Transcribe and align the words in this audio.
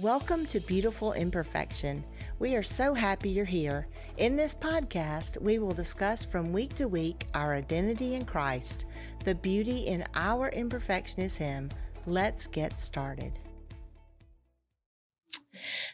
Welcome 0.00 0.46
to 0.46 0.60
Beautiful 0.60 1.12
Imperfection. 1.12 2.02
We 2.38 2.54
are 2.54 2.62
so 2.62 2.94
happy 2.94 3.28
you're 3.28 3.44
here. 3.44 3.86
In 4.16 4.34
this 4.34 4.54
podcast, 4.54 5.38
we 5.42 5.58
will 5.58 5.74
discuss 5.74 6.24
from 6.24 6.54
week 6.54 6.74
to 6.76 6.88
week 6.88 7.26
our 7.34 7.52
identity 7.52 8.14
in 8.14 8.24
Christ. 8.24 8.86
The 9.24 9.34
beauty 9.34 9.88
in 9.88 10.06
our 10.14 10.48
imperfection 10.48 11.20
is 11.20 11.36
Him. 11.36 11.68
Let's 12.06 12.46
get 12.46 12.80
started. 12.80 13.38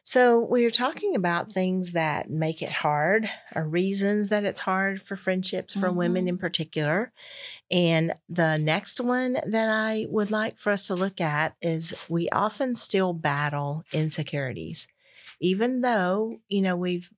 So, 0.05 0.41
we 0.41 0.65
are 0.65 0.71
talking 0.71 1.15
about 1.17 1.53
things 1.53 1.93
that 1.93 2.31
make 2.31 2.63
it 2.63 2.71
hard, 2.71 3.29
or 3.55 3.69
reasons 3.69 4.29
that 4.29 4.45
it's 4.45 4.61
hard 4.61 5.01
for 5.03 5.17
friendships 5.17 5.75
for 5.75 5.91
Mhm. 5.91 5.97
women 5.97 6.29
in 6.29 6.39
particular. 6.39 7.13
And 7.71 8.15
the 8.29 8.59
next 8.59 9.01
one 9.01 9.39
that 9.47 9.69
I 9.69 10.07
would 10.09 10.31
like 10.31 10.59
for 10.59 10.73
us 10.73 10.87
to 10.89 10.95
look 10.95 11.21
at 11.21 11.57
is 11.63 11.95
we 12.09 12.29
often 12.31 12.75
still 12.75 13.13
battle 13.13 13.85
insecurities. 13.93 14.89
Even 15.41 15.81
though, 15.83 16.41
you 16.49 16.63
know, 16.63 16.77
we've 16.77 17.11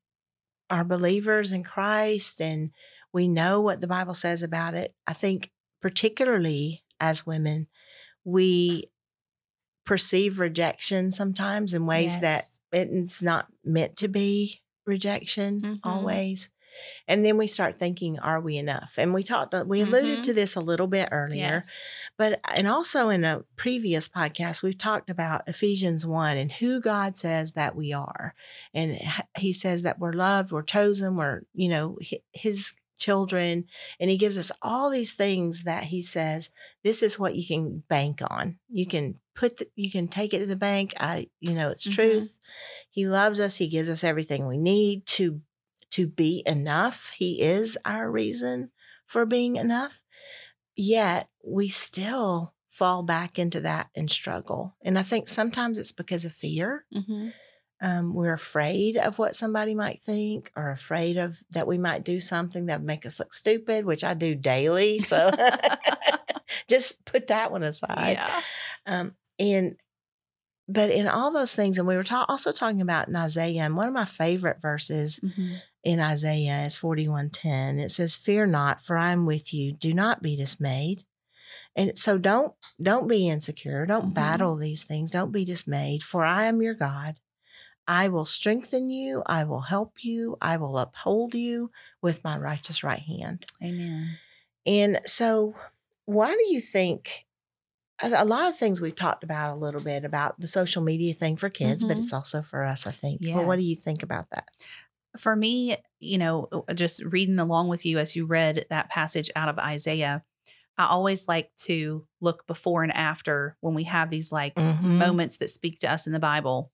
are 0.71 0.85
believers 0.85 1.52
in 1.52 1.65
Christ 1.65 2.43
and 2.43 2.73
we 3.12 3.27
know 3.27 3.60
what 3.60 3.80
the 3.80 3.87
Bible 3.87 4.15
says 4.15 4.43
about 4.43 4.74
it. 4.74 4.95
I 5.07 5.15
think 5.15 5.51
particularly 5.80 6.85
as 7.01 7.27
women, 7.27 7.69
we 8.24 8.91
perceive 9.88 10.38
rejection 10.38 11.10
sometimes 11.10 11.73
in 11.73 11.87
ways 11.87 12.20
that 12.20 12.45
it's 12.73 13.23
not 13.23 13.46
meant 13.65 13.96
to 13.96 14.06
be 14.09 14.60
rejection 14.87 15.60
Mhm. 15.62 15.80
always. 15.83 16.51
And 17.09 17.24
then 17.24 17.37
we 17.38 17.46
start 17.46 17.77
thinking, 17.79 18.19
are 18.20 18.41
we 18.41 18.56
enough? 18.59 18.95
And 18.98 19.12
we 19.15 19.23
talked, 19.23 19.52
uh, 19.55 19.65
we 19.66 19.80
alluded 19.80 20.19
Mhm. 20.19 20.23
to 20.24 20.32
this 20.34 20.55
a 20.55 20.60
little 20.60 20.87
bit 20.87 21.09
earlier, 21.10 21.62
Yes. 21.65 21.73
but, 22.19 22.38
and 22.45 22.69
also 22.69 23.09
in 23.09 23.24
a 23.24 23.43
previous 23.56 24.09
podcast, 24.09 24.62
we've 24.62 24.79
talked 24.79 25.10
about 25.10 25.48
Ephesians 25.48 26.07
1 26.07 26.37
and 26.37 26.52
who 26.52 26.80
God 26.80 27.16
says 27.16 27.52
that 27.52 27.74
we 27.74 27.93
are. 27.93 28.35
And 28.74 29.01
he 29.38 29.52
says 29.52 29.82
that 29.82 29.98
we're 29.98 30.13
loved, 30.13 30.52
we're 30.52 30.63
chosen, 30.63 31.16
we're, 31.16 31.41
you 31.54 31.68
know, 31.70 31.98
his 32.32 32.74
children. 32.99 33.65
And 34.01 34.10
he 34.10 34.16
gives 34.16 34.37
us 34.37 34.52
all 34.60 34.91
these 34.91 35.15
things 35.15 35.63
that 35.65 35.85
he 35.85 36.02
says, 36.02 36.51
this 36.85 37.02
is 37.02 37.18
what 37.18 37.35
you 37.37 37.46
can 37.46 37.85
bank 37.88 38.21
on. 38.29 38.59
You 38.68 38.87
can 38.87 39.18
put, 39.35 39.59
the, 39.59 39.68
you 39.77 39.91
can 39.91 40.09
take 40.09 40.35
it 40.35 40.41
to 40.41 40.46
the 40.46 40.57
bank. 40.57 40.95
I, 40.99 41.29
you 41.41 41.52
know, 41.54 41.71
it's 41.71 41.87
Mhm. 41.87 41.95
truth. 41.95 42.38
He 42.91 43.07
loves 43.07 43.38
us. 43.41 43.57
He 43.57 43.69
gives 43.69 43.88
us 43.88 44.04
everything 44.04 44.46
we 44.46 44.59
need 44.59 45.07
to 45.07 45.41
to 45.91 46.07
be 46.07 46.43
enough. 46.45 47.10
He 47.16 47.41
is 47.41 47.79
our 47.87 48.10
reason 48.10 48.71
for 49.07 49.24
being 49.24 49.57
enough. 49.57 50.02
Yet 50.76 51.29
we 51.43 51.69
still 51.69 52.54
fall 52.69 53.02
back 53.02 53.38
into 53.38 53.60
that 53.63 53.88
and 53.95 54.10
struggle. 54.10 54.76
And 54.82 54.99
I 54.99 55.02
think 55.02 55.29
sometimes 55.29 55.79
it's 55.79 55.93
because 55.93 56.24
of 56.26 56.32
fear. 56.32 56.85
Mhm. 56.95 57.32
Um, 57.80 58.12
we're 58.12 58.32
afraid 58.32 58.96
of 58.96 59.18
what 59.21 59.37
somebody 59.37 59.74
might 59.74 60.02
think 60.02 60.51
or 60.57 60.71
afraid 60.71 61.16
of 61.16 61.38
that 61.51 61.66
we 61.68 61.79
might 61.79 62.04
do 62.04 62.18
something 62.20 62.66
that 62.66 62.80
would 62.80 62.87
make 62.87 63.07
us 63.07 63.18
look 63.20 63.32
stupid, 63.32 63.85
which 63.85 64.03
I 64.03 64.15
do 64.15 64.34
daily. 64.34 64.98
So 64.98 65.31
just 66.69 67.04
put 67.04 67.28
that 67.28 67.53
one 67.53 67.62
aside. 67.62 68.12
yeah. 68.16 68.41
Um, 68.87 69.15
and 69.38 69.76
but 70.70 70.91
in 70.91 71.09
all 71.09 71.31
those 71.31 71.54
things, 71.54 71.78
and 71.78 71.88
we 71.88 71.97
were 71.97 72.04
ta- 72.04 72.26
also 72.28 72.53
talking 72.53 72.82
about 72.82 73.09
in 73.09 73.16
Isaiah, 73.16 73.62
and 73.62 73.76
one 73.76 73.88
of 73.88 73.94
my 73.94 74.04
favorite 74.04 74.60
verses 74.60 75.19
Mhm. 75.22 75.62
in 75.84 76.00
Isaiah 76.00 76.65
is 76.66 76.76
41:10. 76.78 77.78
It 77.78 77.91
says, 77.91 78.16
"Fear 78.16 78.48
not, 78.48 78.82
for 78.84 78.97
I 78.98 79.12
am 79.12 79.25
with 79.25 79.54
you. 79.54 79.72
Do 79.72 79.94
not 79.94 80.20
be 80.20 80.37
dismayed." 80.37 81.04
And 81.75 81.98
so 81.98 82.19
don't 82.19 82.54
don't 82.82 83.09
be 83.09 83.28
insecure. 83.28 83.87
Don't 83.87 84.10
Mhm. 84.10 84.15
battle 84.15 84.56
these 84.56 84.84
things. 84.84 85.10
Don't 85.10 85.32
be 85.32 85.44
dismayed, 85.44 86.03
for 86.03 86.25
I 86.25 86.44
am 86.44 86.60
your 86.60 86.75
God. 86.75 87.16
I 87.89 88.09
will 88.09 88.27
strengthen 88.27 88.91
you. 88.91 89.22
I 89.27 89.44
will 89.44 89.62
help 89.62 90.05
you. 90.05 90.37
I 90.41 90.59
will 90.59 90.77
uphold 90.78 91.34
you 91.34 91.71
with 92.03 92.22
my 92.22 92.37
righteous 92.38 92.84
right 92.84 93.00
hand. 93.00 93.47
Amen. 93.65 94.19
And 94.66 95.00
so, 95.06 95.56
why 96.04 96.31
do 96.32 96.53
you 96.53 96.60
think 96.60 97.27
a, 98.03 98.25
lot 98.25 98.48
of 98.50 98.56
things 98.56 98.81
we've 98.81 98.94
talked 98.94 99.25
about 99.25 99.54
a 99.54 99.60
little 99.60 99.81
bit 99.81 100.04
about 100.04 100.38
the 100.41 100.47
social 100.47 100.82
media 100.82 101.15
thing 101.15 101.37
for 101.37 101.48
kids, 101.48 101.82
but 101.84 101.97
Mhm. 101.97 102.00
it's 102.00 102.12
also 102.12 102.43
for 102.43 102.62
us, 102.65 102.87
I 102.87 102.93
think. 102.93 103.22
But 103.22 103.47
what 103.47 103.59
do 103.59 103.65
you 103.65 103.75
think 103.75 104.03
about 104.03 104.31
that? 104.31 104.47
For 105.19 105.34
me, 105.34 105.77
you 105.98 106.19
know, 106.19 106.48
uh, 106.69 106.75
just 106.75 107.03
reading 107.04 107.38
along 107.38 107.69
with 107.69 107.84
you 107.84 107.98
as 107.98 108.15
you 108.15 108.27
read 108.27 108.66
that 108.71 108.91
passage 108.91 109.31
out 109.34 109.48
of 109.48 109.59
Isaiah, 109.59 110.25
I 110.77 110.87
always 110.87 111.27
like 111.27 111.50
to 111.62 112.06
look 112.21 112.47
before 112.47 112.84
and 112.84 112.93
after 112.93 113.56
when 113.60 113.75
we 113.75 113.84
have 113.84 114.10
these 114.10 114.31
like 114.31 114.54
Mhm. 114.54 114.98
moments 114.98 115.38
that 115.38 115.50
speak 115.50 115.81
to 115.81 115.91
us 115.91 116.06
in 116.06 116.12
the 116.12 116.21
Bible. 116.21 116.71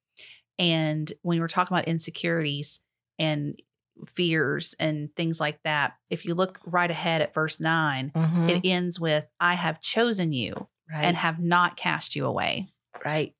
And 0.58 1.12
when 1.22 1.40
we're 1.40 1.48
talking 1.48 1.74
about 1.76 1.88
insecurities 1.88 2.80
and 3.18 3.60
fears 4.06 4.74
and 4.78 5.14
things 5.16 5.40
like 5.40 5.62
that, 5.62 5.94
if 6.10 6.24
you 6.24 6.34
look 6.34 6.60
right 6.64 6.90
ahead 6.90 7.22
at 7.22 7.34
verse 7.34 7.60
9, 7.60 8.12
Mhm. 8.14 8.50
it 8.50 8.60
ends 8.64 8.98
with, 9.00 9.26
I 9.40 9.54
have 9.54 9.80
chosen 9.80 10.32
you 10.32 10.68
right, 10.90 11.04
and 11.04 11.16
have 11.16 11.38
not 11.40 11.76
cast 11.76 12.16
you 12.16 12.26
away. 12.26 12.66
right, 13.04 13.34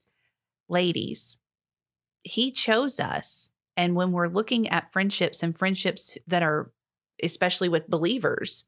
ladies, 0.69 1.39
he 2.23 2.51
chose 2.51 3.01
us. 3.01 3.51
And 3.77 3.95
when 3.97 4.13
we're 4.13 4.29
looking 4.29 4.69
at 4.69 4.93
friendships 4.93 5.43
and 5.43 5.57
friendships 5.59 6.17
that 6.27 6.43
are, 6.43 6.73
especially 7.23 7.69
with 7.69 7.89
believers, 7.89 8.65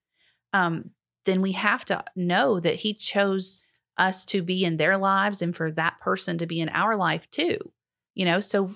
um, 0.53 0.91
then 1.25 1.43
we 1.43 1.53
have 1.53 1.85
to 1.87 2.05
know 2.17 2.61
that 2.61 2.77
he 2.77 2.95
chose 2.95 3.61
us 3.97 4.25
to 4.27 4.43
be 4.43 4.65
in 4.65 4.77
their 4.77 4.97
lives 4.99 5.43
and 5.43 5.55
for 5.57 5.71
that 5.73 5.99
person 6.01 6.39
to 6.39 6.47
be 6.47 6.61
in 6.61 6.69
our 6.71 6.97
life 6.97 7.31
too. 7.31 7.59
You 8.17 8.25
know, 8.25 8.41
so 8.41 8.75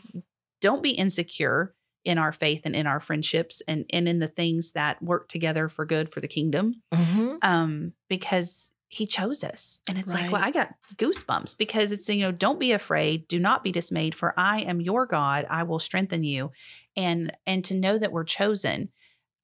don't 0.61 0.83
be 0.83 0.91
insecure 0.91 1.75
in 2.05 2.19
our 2.19 2.33
faith 2.33 2.63
and 2.65 2.77
in 2.77 2.87
our 2.87 3.01
friendships 3.01 3.63
and, 3.67 3.85
and 3.93 4.09
in 4.09 4.21
the 4.21 4.29
things 4.29 4.73
that 4.73 5.03
work 5.03 5.29
together 5.29 5.69
for 5.69 5.85
good 5.85 6.09
for 6.11 6.21
the 6.21 6.29
kingdom 6.29 6.83
hmm 6.95 7.37
um, 7.43 7.93
because 8.09 8.71
he 8.89 9.07
chose 9.07 9.45
us. 9.45 9.81
And 9.89 9.97
it's 9.97 10.13
like, 10.13 10.33
well, 10.33 10.43
I 10.45 10.51
got 10.51 10.75
goosebumps 10.97 11.57
because 11.57 11.93
it's, 11.93 12.09
you 12.09 12.23
know, 12.23 12.33
don't 12.33 12.59
be 12.61 12.73
afraid, 12.73 13.29
do 13.29 13.39
not 13.39 13.63
be 13.65 13.73
dismayed, 13.73 14.15
for 14.15 14.35
I 14.37 14.61
am 14.63 14.81
your 14.81 15.07
God. 15.07 15.47
I 15.49 15.63
will 15.63 15.79
strengthen 15.79 16.25
you. 16.25 16.51
And 16.97 17.33
and 17.47 17.65
to 17.67 17.75
know 17.75 17.97
that 17.99 18.13
we're 18.13 18.25
chosen 18.25 18.91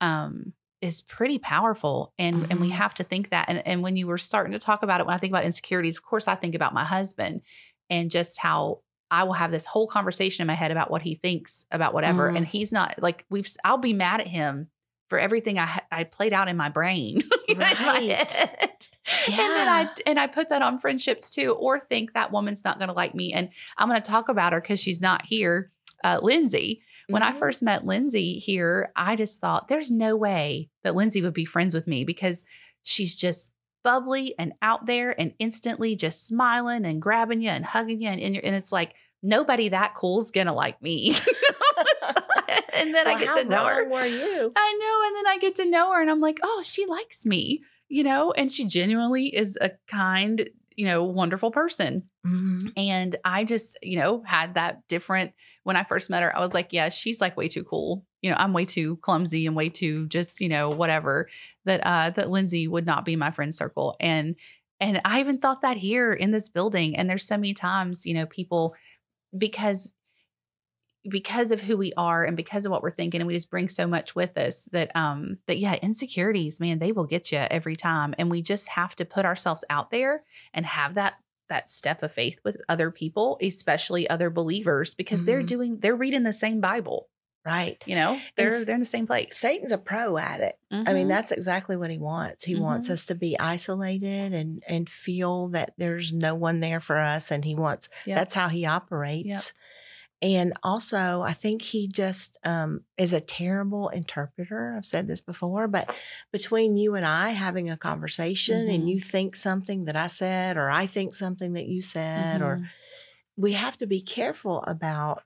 um 0.01 0.53
is 0.83 1.01
pretty 1.01 1.39
powerful. 1.39 2.13
And 2.19 2.47
and 2.51 2.61
we 2.61 2.69
Mhm. 2.71 2.73
have 2.73 2.95
to 2.95 3.05
think 3.05 3.31
that. 3.31 3.49
And 3.49 3.67
and 3.67 3.83
when 3.83 3.97
you 3.97 4.07
were 4.09 4.19
starting 4.19 4.53
to 4.53 4.59
talk 4.59 4.83
about 4.83 5.01
it, 5.01 5.07
when 5.07 5.15
I 5.15 5.19
think 5.19 5.31
about 5.33 5.45
insecurities, 5.45 5.97
of 5.97 6.05
course 6.05 6.29
I 6.29 6.35
think 6.35 6.55
about 6.55 6.75
my 6.75 6.85
husband 6.85 7.41
and 7.89 8.11
just 8.11 8.39
how 8.39 8.83
I 9.11 9.25
will 9.25 9.35
have 9.35 9.51
this 9.53 9.67
whole 9.67 9.87
conversation 9.87 10.43
in 10.43 10.47
my 10.47 10.55
head 10.55 10.71
about 10.71 10.91
what 10.91 11.03
he 11.03 11.15
thinks 11.15 11.65
about 11.71 11.95
whatever. 11.95 12.31
Mhm. 12.31 12.37
And 12.39 12.47
he's 12.47 12.73
not 12.73 13.01
like 13.01 13.25
we've 13.31 13.49
I'll 13.65 13.79
be 13.79 13.93
mad 13.93 14.21
at 14.21 14.27
him 14.29 14.69
for 15.09 15.19
everything 15.19 15.59
I 15.59 15.81
I 15.93 16.05
played 16.05 16.33
out 16.33 16.49
in 16.49 16.57
my 16.57 16.69
brain. 16.69 17.23
Right. 17.57 18.11
head. 18.11 18.87
And 19.29 19.39
then 19.39 19.69
I 19.69 19.89
and 20.05 20.19
I 20.19 20.27
put 20.27 20.49
that 20.49 20.63
on 20.63 20.79
friendships 20.79 21.31
too, 21.31 21.53
or 21.55 21.79
think 21.79 22.13
that 22.15 22.33
woman's 22.33 22.65
not 22.65 22.79
going 22.79 22.89
to 22.89 22.95
like 22.95 23.15
me, 23.15 23.33
and 23.33 23.51
I'm 23.79 23.89
going 23.89 24.01
to 24.03 24.11
talk 24.11 24.29
about 24.29 24.53
her 24.53 24.61
because 24.61 24.81
she's 24.81 25.01
not 25.01 25.25
here. 25.25 25.71
Uh, 26.03 26.19
Lindsay, 26.23 26.83
when 27.09 27.23
I 27.23 27.31
Mhm. 27.33 27.39
first 27.39 27.63
met 27.63 27.87
Lindsay 27.87 28.35
here, 28.41 28.91
I 28.97 29.15
just 29.15 29.41
thought 29.41 29.69
there's 29.69 29.93
no 29.93 30.17
way 30.17 30.71
that 30.83 30.97
Lindsay 30.97 31.23
would 31.23 31.35
be 31.35 31.45
friends 31.45 31.73
with 31.73 31.87
me 31.87 32.05
because 32.05 32.45
she's 32.83 33.15
just 33.15 33.53
bubbly 33.87 34.35
and 34.39 34.53
out 34.63 34.85
there 34.87 35.15
and 35.21 35.33
instantly 35.39 35.95
just 35.95 36.27
smiling 36.27 36.85
and 36.85 37.01
grabbing 37.01 37.41
you 37.41 37.51
and 37.51 37.65
hugging 37.65 38.03
you, 38.03 38.09
and 38.09 38.21
and, 38.21 38.35
you're- 38.35 38.45
and 38.47 38.57
it's 38.57 38.73
like 38.73 38.95
nobody 39.23 39.69
that 39.69 39.95
cool's 39.95 40.31
gonna 40.33 40.53
like 40.53 40.83
me. 40.83 41.15
and 42.79 42.95
then 42.95 43.07
I 43.07 43.19
get 43.19 43.35
to 43.43 43.49
know 43.49 43.65
her. 43.65 43.89
Were 43.89 44.05
you? 44.07 44.53
I 44.57 44.79
know. 44.81 45.07
And 45.07 45.17
then 45.17 45.27
I 45.29 45.39
get 45.41 45.55
to 45.57 45.67
know 45.71 45.93
her 45.93 46.01
and 46.01 46.11
I'm 46.11 46.21
like, 46.21 46.39
oh, 46.43 46.63
she 46.65 46.87
likes 46.87 47.25
me, 47.25 47.63
you 47.89 48.03
know, 48.03 48.33
and 48.33 48.51
she 48.51 48.65
genuinely 48.67 49.27
is 49.35 49.57
a 49.61 49.73
kind, 49.89 50.49
you 50.77 50.87
know, 50.87 51.05
wonderful 51.05 51.51
person. 51.51 52.09
Mhm. 52.27 52.73
And 52.77 53.17
I 53.25 53.45
just, 53.45 53.79
you 53.83 53.99
know, 53.99 54.23
had 54.25 54.55
that 54.55 54.87
different 54.89 55.33
when 55.63 55.77
I 55.77 55.85
first 55.85 56.11
met 56.11 56.23
her. 56.23 56.37
I 56.37 56.41
was 56.41 56.55
like, 56.55 56.73
yeah, 56.73 56.89
she's 56.89 57.21
like 57.21 57.37
way 57.37 57.49
too 57.49 57.65
cool. 57.65 58.05
You 58.23 58.31
know, 58.31 58.37
I'm 58.39 58.53
way 58.53 58.65
too 58.65 58.97
clumsy 58.97 59.47
and 59.47 59.55
way 59.55 59.69
too 59.69 60.07
just, 60.09 60.41
you 60.41 60.49
know, 60.49 60.71
whatever. 60.71 61.29
That 61.65 61.81
uh 61.85 62.11
that 62.11 62.31
Lindsay 62.31 62.67
would 62.69 62.87
not 62.87 63.05
be 63.05 63.17
my 63.17 63.31
friend 63.31 63.55
circle. 63.55 63.95
And 64.01 64.37
and 64.81 65.01
I 65.05 65.21
even 65.21 65.39
thought 65.39 65.63
that 65.63 65.77
here 65.77 66.13
in 66.13 66.31
this 66.33 66.49
building. 66.49 66.97
And 66.97 67.09
there's 67.09 67.27
so 67.27 67.37
many 67.37 67.55
times, 67.55 68.05
you 68.05 68.15
know, 68.15 68.27
people 68.27 68.75
because 69.37 69.93
because 71.09 71.53
of 71.53 71.61
who 71.61 71.77
we 71.77 71.93
are 71.97 72.25
and 72.25 72.37
because 72.37 72.67
of 72.67 72.73
what 72.73 72.83
we're 72.83 72.91
thinking 72.91 73.21
and 73.21 73.29
we 73.29 73.35
just 73.35 73.51
bring 73.51 73.69
so 73.69 73.87
much 73.87 74.15
with 74.17 74.37
us 74.37 74.69
that 74.73 74.91
um 74.97 75.39
that 75.47 75.59
yeah 75.59 75.77
insecurities 75.81 76.59
man 76.59 76.79
they 76.81 76.91
will 76.93 77.07
get 77.07 77.31
you 77.31 77.39
every 77.39 77.77
time 77.77 78.13
and 78.19 78.31
we 78.31 78.43
just 78.43 78.69
have 78.69 78.97
to 78.97 79.05
put 79.05 79.25
ourselves 79.25 79.65
out 79.71 79.91
there 79.91 80.25
and 80.53 80.67
have 80.67 80.95
that 80.95 81.15
that 81.49 81.69
step 81.69 82.03
of 82.03 82.13
faith 82.13 82.41
with 82.45 82.61
other 82.69 82.91
people 82.91 83.39
especially 83.41 84.11
other 84.11 84.31
believers 84.31 84.95
because 84.95 85.25
they're 85.25 85.43
Mhm. 85.43 85.47
doing 85.47 85.79
they're 85.81 85.95
reading 85.95 86.25
the 86.25 86.33
same 86.33 86.61
bible 86.61 87.09
Right. 87.47 87.81
You 87.87 87.95
know, 87.95 88.19
they're 88.37 88.53
s- 88.53 88.65
they're 88.65 88.75
in 88.75 88.81
the 88.81 88.85
same 88.87 89.07
place. 89.07 89.37
Satan's 89.39 89.71
a 89.71 89.79
pro 89.79 90.19
at 90.19 90.41
it. 90.41 90.59
I 90.73 90.93
mean, 90.93 91.07
Mhm. 91.07 91.09
that's 91.09 91.31
exactly 91.31 91.77
what 91.77 91.91
he 91.93 91.99
wants. 91.99 92.45
He 92.45 92.57
wants 92.57 92.89
Mhm. 92.89 92.93
us 92.95 93.07
to 93.07 93.15
be 93.15 93.39
isolated 93.39 94.33
and 94.35 94.65
and 94.67 94.91
feel 94.91 95.49
that 95.51 95.73
there's 95.79 96.13
no 96.13 96.35
one 96.35 96.59
there 96.61 96.81
for 96.81 96.99
us 96.99 97.31
and 97.31 97.45
he 97.45 97.55
wants 97.55 97.89
Yep. 98.05 98.17
that's 98.19 98.35
how 98.35 98.49
he 98.49 98.67
operates. 98.67 99.53
And 100.23 100.55
also, 100.63 101.21
I 101.23 101.33
think 101.35 101.61
he 101.63 101.89
just 101.89 102.39
um, 102.43 102.81
is 102.97 103.13
a 103.13 103.21
terrible 103.21 103.91
interpreter. 103.91 104.75
I've 104.77 104.87
said 104.87 105.07
this 105.07 105.21
before, 105.21 105.69
but 105.69 105.95
between 106.33 106.77
you 106.77 106.95
and 106.95 107.07
I 107.07 107.31
having 107.31 107.69
a 107.71 107.77
conversation 107.77 108.69
and 108.69 108.85
Mhm. 108.85 108.89
you 108.89 108.99
think 109.01 109.37
something 109.37 109.85
that 109.85 109.95
I 109.95 110.07
said, 110.09 110.57
or 110.57 110.71
I 110.71 110.87
think 110.87 111.15
something 111.15 111.53
that 111.53 111.67
you 111.67 111.83
said, 111.83 112.41
or 112.43 112.57
Mhm. 112.57 112.69
we 113.37 113.53
have 113.53 113.77
to 113.77 113.87
be 113.87 114.01
careful 114.01 114.63
about 114.67 115.23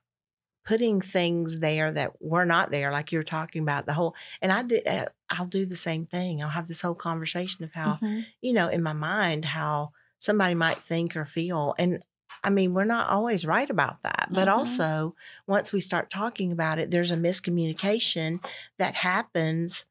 putting 0.63 1.01
things 1.01 1.59
there 1.59 1.91
that 1.91 2.21
were 2.21 2.45
not 2.45 2.69
there 2.71 2.91
like 2.91 3.11
you 3.11 3.17
were 3.19 3.23
talking 3.23 3.61
about 3.63 3.85
the 3.85 3.93
whole 3.93 4.15
and 4.41 4.51
i 4.51 4.61
did 4.61 4.87
uh, 4.87 5.05
i'll 5.29 5.45
do 5.45 5.65
the 5.65 5.75
same 5.75 6.05
thing 6.05 6.41
i'll 6.41 6.49
have 6.49 6.67
this 6.67 6.81
whole 6.81 6.95
conversation 6.95 7.63
of 7.63 7.73
how 7.73 7.97
Mhm. 8.01 8.25
you 8.41 8.53
know 8.53 8.67
in 8.67 8.83
my 8.83 8.93
mind 8.93 9.45
how 9.45 9.91
somebody 10.19 10.53
might 10.55 10.77
think 10.77 11.15
or 11.15 11.25
feel 11.25 11.73
and 11.79 12.03
i 12.43 12.49
mean 12.49 12.73
we're 12.73 12.83
not 12.85 13.09
always 13.09 13.45
right 13.45 13.69
about 13.69 14.03
that 14.03 14.27
but 14.31 14.47
Mhm. 14.47 14.51
also 14.57 15.15
once 15.47 15.73
we 15.73 15.79
start 15.79 16.09
talking 16.09 16.51
about 16.51 16.77
it 16.79 16.91
there's 16.91 17.11
a 17.11 17.17
miscommunication 17.17 18.39
that 18.77 18.95
happens 18.95 19.85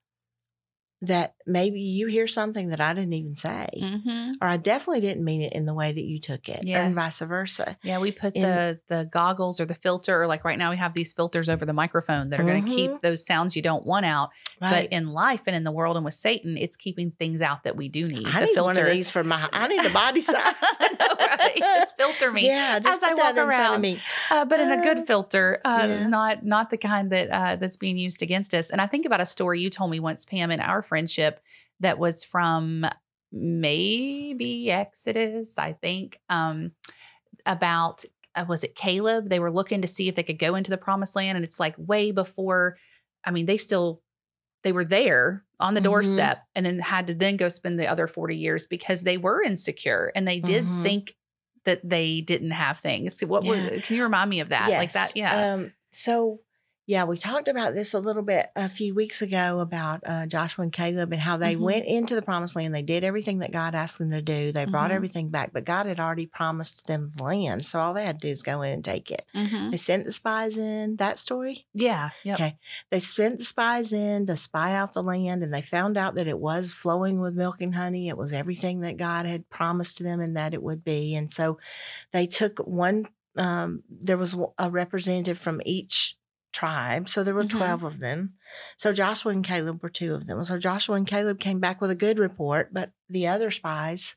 that 1.02 1.35
maybe 1.47 1.81
you 1.81 2.06
hear 2.06 2.26
something 2.26 2.69
that 2.69 2.81
i 2.81 2.93
didn't 2.93 3.12
even 3.14 3.35
say 3.35 3.69
Mhm. 3.82 4.32
or 4.41 4.49
i 4.49 4.56
definitely 4.56 5.00
didn't 5.00 5.25
mean 5.25 5.41
it 5.41 5.52
in 5.55 5.64
the 5.64 5.73
way 5.75 5.93
that 5.93 6.05
you 6.05 6.19
took 6.20 6.49
it 6.49 6.61
Yes. 6.64 6.85
and 6.87 6.94
vice 6.94 7.20
versa 7.20 7.79
Yeah, 7.82 7.99
we 8.00 8.12
put 8.12 8.35
And- 8.37 8.44
the 8.44 8.81
the 8.88 9.05
goggles 9.11 9.61
or 9.61 9.64
the 9.67 9.75
filter. 9.75 10.20
Or 10.23 10.26
like 10.26 10.44
right 10.44 10.58
now, 10.58 10.70
we 10.70 10.76
have 10.76 10.93
these 10.93 11.12
filters 11.12 11.49
over 11.49 11.64
the 11.64 11.73
microphone 11.73 12.31
that 12.31 12.41
are 12.41 12.44
going 12.44 12.64
to 12.64 12.70
keep 12.70 13.00
those 13.02 13.25
sounds 13.25 13.56
you 13.56 13.62
don't 13.62 13.85
want 13.87 14.05
out. 14.05 14.31
right 14.61 14.82
But 14.88 14.93
in 14.93 15.08
life 15.08 15.43
and 15.47 15.55
in 15.56 15.64
the 15.64 15.73
world 15.73 15.97
and 15.97 16.05
with 16.05 16.14
Satan, 16.14 16.56
it's 16.58 16.76
keeping 16.76 17.12
things 17.12 17.41
out 17.41 17.64
that 17.64 17.76
we 17.76 17.88
do 17.88 18.06
need. 18.08 18.26
I 18.29 18.41
the 18.41 18.46
need 18.46 18.55
filter. 18.55 18.81
one 18.81 18.88
of 18.91 18.93
these 18.93 19.11
for 19.11 19.23
my. 19.25 19.49
I 19.53 19.69
need 19.69 19.82
the 19.82 19.91
body 20.05 20.20
size. 20.20 20.37
Know, 20.81 21.17
right? 21.19 21.56
Just 21.58 21.96
filter 21.96 22.31
me. 22.32 22.46
Yeah, 22.46 22.79
just 22.81 23.03
as 23.03 23.11
I 23.11 23.14
walk 23.14 23.32
in 23.37 23.38
around. 23.38 23.81
me. 23.81 23.99
uh, 24.31 24.44
but 24.44 24.61
in 24.61 24.70
a 24.70 24.76
Uh, 24.76 24.82
good 24.82 25.06
filter, 25.06 25.61
uh, 25.64 25.87
yeah. 25.88 26.06
not 26.06 26.44
not 26.44 26.70
the 26.70 26.76
kind 26.79 27.11
that 27.12 27.31
uh, 27.31 27.56
that's 27.56 27.76
being 27.76 27.96
used 27.99 28.23
against 28.23 28.53
us. 28.55 28.70
And 28.70 28.81
I 28.81 28.87
think 28.87 29.06
about 29.06 29.20
a 29.20 29.26
story 29.26 29.61
you 29.61 29.70
told 29.70 29.91
me 29.91 30.00
once, 30.00 30.25
Pam, 30.25 30.50
in 30.50 30.61
our 30.61 30.82
friendship 30.91 31.41
that 31.81 31.99
was 31.99 32.25
from 32.25 32.85
maybe 33.33 34.71
Exodus, 34.71 35.57
I 35.59 35.73
think, 35.73 36.19
um, 36.29 36.73
about 37.47 38.05
uh, 38.35 38.45
was 38.49 38.63
it 38.65 38.75
Caleb? 38.77 39.29
They 39.29 39.41
were 39.41 39.51
looking 39.53 39.83
to 39.83 39.89
see 39.89 40.09
if 40.09 40.15
they 40.15 40.23
could 40.23 40.39
go 40.39 40.55
into 40.55 40.71
the 40.71 40.79
promised 40.79 41.17
land, 41.17 41.37
and 41.37 41.45
it's 41.45 41.59
like 41.61 41.75
way 41.79 42.13
before. 42.13 42.77
I 43.25 43.31
mean, 43.31 43.47
they 43.47 43.57
still 43.57 44.03
they 44.63 44.73
were 44.73 44.85
there 44.85 45.45
on 45.59 45.75
the 45.75 45.81
Mhm. 45.81 45.85
doorstep, 45.85 46.39
and 46.55 46.67
then 46.67 46.79
had 46.79 47.07
to 47.09 47.15
then 47.15 47.37
go 47.37 47.49
spend 47.49 47.81
the 47.81 47.91
other 47.91 48.07
forty 48.07 48.37
years 48.37 48.67
because 48.67 49.03
they 49.03 49.17
were 49.17 49.43
insecure 49.43 50.13
and 50.15 50.29
they 50.29 50.41
did 50.41 50.65
Mhm. 50.65 50.83
think 50.83 51.17
that 51.65 51.81
they 51.89 52.21
didn't 52.21 52.53
have 52.53 52.79
things. 52.79 53.21
What 53.21 53.45
Yeah. 53.45 53.79
Can 53.81 53.97
you 53.97 54.03
remind 54.03 54.31
me 54.31 54.41
of 54.41 54.51
that? 54.51 54.69
Like 54.71 54.93
that? 54.93 55.17
Yeah. 55.17 55.55
Um, 55.55 55.73
so 55.93 56.41
yeah, 56.91 57.05
we 57.05 57.17
talked 57.17 57.47
about 57.47 57.73
this 57.73 57.95
a 57.95 58.01
little 58.01 58.25
bit 58.25 58.49
a 58.57 58.67
few 58.69 58.93
weeks 58.97 59.23
ago 59.23 59.61
about 59.61 60.01
uh, 60.05 60.27
Joshua 60.27 60.65
and 60.65 60.73
Caleb 60.73 61.13
and 61.13 61.21
how 61.21 61.37
they 61.37 61.55
Mhm. 61.55 61.61
went 61.61 61.87
into 61.87 62.17
the 62.17 62.21
promised 62.23 62.57
land. 62.57 62.75
They 62.75 62.83
did 62.83 63.05
everything 63.05 63.39
that 63.39 63.53
God 63.53 63.77
asked 63.77 63.99
them 63.99 64.11
to 64.11 64.21
do. 64.21 64.51
They 64.51 64.65
brought 64.65 64.91
Mhm. 64.91 64.95
everything 64.95 65.29
back, 65.31 65.53
but 65.53 65.65
God 65.65 65.87
had 65.87 66.01
already 66.01 66.27
promised 66.27 66.89
them 66.89 67.13
land. 67.21 67.65
So 67.65 67.79
all 67.81 67.95
they 67.95 68.05
had 68.05 68.19
to 68.21 68.27
do 68.27 68.33
is 68.33 68.43
go 68.43 68.63
in 68.63 68.73
and 68.73 68.85
take 68.85 69.09
it. 69.13 69.25
Mhm. 69.37 69.71
They 69.71 69.77
sent 69.77 70.05
the 70.05 70.11
spies 70.11 70.59
in. 70.59 70.97
That 70.97 71.17
story. 71.21 71.67
Yeah. 71.73 72.11
Yep. 72.25 72.35
Okay. 72.41 72.59
They 72.91 72.99
sent 72.99 73.39
the 73.39 73.45
spies 73.45 73.93
in 73.93 74.27
to 74.27 74.37
spy 74.37 74.75
out 74.75 74.93
the 74.93 75.03
land 75.05 75.45
and 75.45 75.55
they 75.55 75.63
found 75.63 75.97
out 75.97 76.17
that 76.17 76.27
it 76.27 76.41
was 76.41 76.75
flowing 76.75 77.21
with 77.21 77.35
milk 77.35 77.61
and 77.63 77.77
honey. 77.77 78.09
It 78.09 78.19
was 78.19 78.33
everything 78.33 78.81
that 78.81 78.97
God 78.97 79.27
had 79.27 79.49
promised 79.49 80.03
them 80.03 80.21
and 80.21 80.37
that 80.37 80.55
it 80.55 80.63
would 80.65 80.83
be. 80.85 81.15
And 81.15 81.31
so 81.31 81.57
they 82.11 82.27
took 82.27 82.59
one, 82.59 83.07
um, 83.37 83.85
there 83.89 84.19
was 84.19 84.35
a 84.59 84.71
representative 84.71 85.39
from 85.39 85.61
each 85.65 86.17
tribe. 86.52 87.08
So 87.08 87.23
there 87.23 87.35
were 87.35 87.44
Mhm. 87.44 87.50
12 87.50 87.85
of 87.85 88.00
them. 88.00 88.35
So 88.76 88.93
Joshua 88.93 89.32
and 89.32 89.44
Caleb 89.44 89.82
were 89.82 89.88
two 89.91 90.14
of 90.14 90.26
them. 90.26 90.44
So 90.44 90.58
Joshua 90.58 90.97
and 90.97 91.06
Caleb 91.06 91.38
came 91.41 91.61
back 91.61 91.81
with 91.81 91.91
a 91.91 91.94
good 91.94 92.19
report, 92.19 92.73
but 92.73 92.93
the 93.08 93.26
other 93.29 93.50
spies 93.50 94.17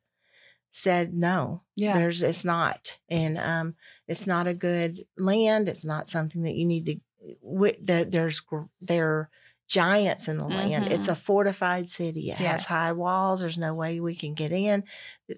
said 0.75 1.13
no 1.13 1.61
Yeah. 1.75 1.93
there's 1.99 2.23
it's 2.23 2.43
not 2.43 2.97
and 3.07 3.37
um 3.37 3.75
it's 4.07 4.25
not 4.25 4.47
a 4.47 4.55
good 4.55 5.05
land 5.15 5.67
it's 5.69 5.85
not 5.85 6.07
something 6.07 6.41
that 6.41 6.55
you 6.55 6.65
need 6.65 6.85
to 6.87 7.75
that 7.79 8.09
there's 8.09 8.39
gr- 8.39 8.63
there 8.81 9.07
are 9.07 9.29
giants 9.67 10.27
in 10.27 10.39
the 10.39 10.47
land 10.47 10.91
it's 10.91 11.07
a 11.07 11.15
fortified 11.15 11.87
city 11.89 12.29
it 12.29 12.33
Mm-hmm. 12.35 12.43
Yes. 12.43 12.51
has 12.51 12.65
high 12.65 12.91
walls 12.91 13.41
there's 13.41 13.57
no 13.57 13.75
way 13.75 13.99
we 13.99 14.15
can 14.15 14.33
get 14.33 14.51
in 14.51 14.83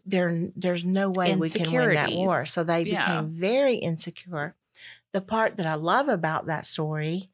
there 0.06 0.50
there's 0.56 0.86
no 0.86 1.10
way 1.10 1.36
we 1.36 1.50
can 1.50 1.70
win 1.70 1.94
that 1.96 2.12
war 2.14 2.46
so 2.46 2.64
they 2.64 2.84
Yeah. 2.84 3.06
became 3.06 3.30
very 3.30 3.76
insecure 3.76 4.56
the 5.16 5.22
part 5.22 5.56
that 5.56 5.66
i 5.66 5.76
love 5.76 6.10
about 6.10 6.46
that 6.48 6.66
story 6.66 7.30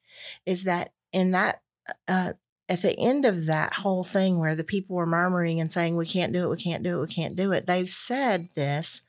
is 0.45 0.65
that 0.65 0.93
in 1.11 1.31
that 1.31 1.63
uh 2.07 2.33
at 2.69 2.83
the 2.83 2.95
end 2.99 3.25
of 3.25 3.47
that 3.47 3.73
whole 3.73 4.03
thing 4.03 4.37
where 4.37 4.55
the 4.55 4.63
people 4.63 4.95
were 4.95 5.07
murmuring 5.07 5.59
and 5.59 5.71
saying 5.71 5.95
we 5.95 6.05
can't 6.05 6.31
do 6.31 6.43
it 6.43 6.49
we 6.51 6.61
can't 6.61 6.83
do 6.83 6.99
it 6.99 7.01
we 7.01 7.11
can't 7.11 7.35
do 7.35 7.51
it 7.51 7.65
they 7.65 7.83
said 7.87 8.49
this 8.53 9.01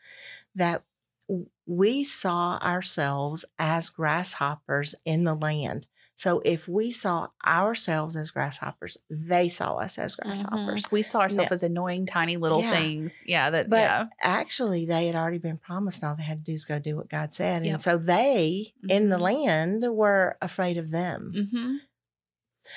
that 0.54 0.84
we 1.66 2.02
saw 2.02 2.56
ourselves 2.62 3.44
as 3.58 3.90
grasshoppers 3.90 4.94
in 5.04 5.24
the 5.24 5.34
land 5.34 5.86
so 6.14 6.41
if 6.44 6.69
we 6.69 6.91
saw 6.91 7.29
ourselves 7.47 8.17
as 8.17 8.31
grasshoppers 8.31 8.97
they 9.11 9.49
saw 9.49 9.76
us 9.76 9.99
as 9.99 10.14
grasshoppers 10.14 10.85
Mhm. 10.85 10.93
We 10.93 11.03
saw 11.03 11.20
ourselves 11.20 11.50
Now- 11.50 11.55
as 11.55 11.62
annoying, 11.62 12.06
tiny 12.06 12.37
little 12.37 12.61
Yeah. 12.62 12.70
things. 12.70 13.23
Yeah. 13.26 13.50
That. 13.50 13.69
But 13.70 13.81
yeah. 13.81 14.05
actually, 14.20 14.85
they 14.87 15.06
had 15.06 15.17
already 15.17 15.38
been 15.38 15.59
promised. 15.59 16.05
All 16.05 16.14
they 16.14 16.23
had 16.23 16.44
to 16.44 16.50
do 16.50 16.53
is 16.55 16.64
go 16.64 16.79
do 16.79 16.97
what 16.97 17.09
God 17.09 17.32
said. 17.32 17.64
Yep. 17.64 17.73
And 17.73 17.82
so 17.82 17.97
they 17.99 18.75
in 18.88 19.09
the 19.09 19.17
Mhm. 19.17 19.20
land 19.20 19.85
were 19.88 20.37
afraid 20.43 20.76
of 20.76 20.91
them. 20.91 21.32
Mm-hmm. 21.35 21.76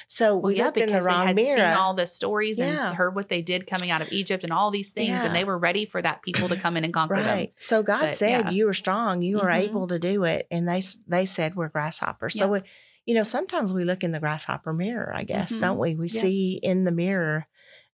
So 0.07 0.33
Well, 0.37 0.47
we 0.51 0.57
yeah, 0.57 0.65
looked 0.65 0.77
in 0.77 0.87
because 0.87 1.03
the 1.03 1.09
they 1.11 1.15
had 1.15 1.35
mirror. 1.35 1.57
seen 1.57 1.65
all 1.77 1.93
the 1.93 2.07
stories 2.07 2.57
and 2.59 2.75
Yeah. 2.75 2.87
s- 2.87 2.93
heard 2.93 3.15
what 3.15 3.29
they 3.29 3.41
did 3.43 3.67
coming 3.67 3.91
out 3.91 4.01
of 4.01 4.11
Egypt 4.11 4.43
and 4.43 4.51
all 4.51 4.71
these 4.71 4.89
things, 4.89 5.09
Yeah. 5.09 5.25
and 5.25 5.35
they 5.35 5.43
were 5.43 5.57
ready 5.59 5.85
for 5.85 6.01
that 6.01 6.23
people 6.23 6.49
to 6.49 6.55
come 6.57 6.75
in 6.75 6.83
and 6.83 6.93
conquer 6.93 7.17
them. 7.17 7.25
Right. 7.27 7.53
So 7.57 7.83
God 7.83 8.01
But, 8.01 8.15
said 8.15 8.45
yeah. 8.45 8.49
you 8.51 8.65
were 8.65 8.73
strong, 8.73 9.21
you 9.21 9.37
were 9.37 9.43
Mhm. 9.49 9.59
able 9.59 9.87
to 9.87 9.99
do 9.99 10.23
it, 10.23 10.47
and 10.49 10.67
they 10.67 10.81
they 11.07 11.25
said 11.25 11.55
we're 11.55 11.69
grasshoppers. 11.69 12.33
So 12.37 12.47
we, 12.47 12.61
you 13.05 13.13
know, 13.15 13.23
sometimes 13.23 13.71
we 13.73 13.83
look 13.85 14.03
in 14.03 14.11
the 14.11 14.19
grasshopper 14.19 14.73
mirror, 14.73 15.13
I 15.15 15.23
guess, 15.23 15.53
Mhm. 15.53 15.61
don't 15.61 15.77
we? 15.79 15.95
We 15.95 16.09
Yeah. 16.09 16.21
see 16.21 16.59
in 16.61 16.83
the 16.85 16.91
mirror 16.91 17.47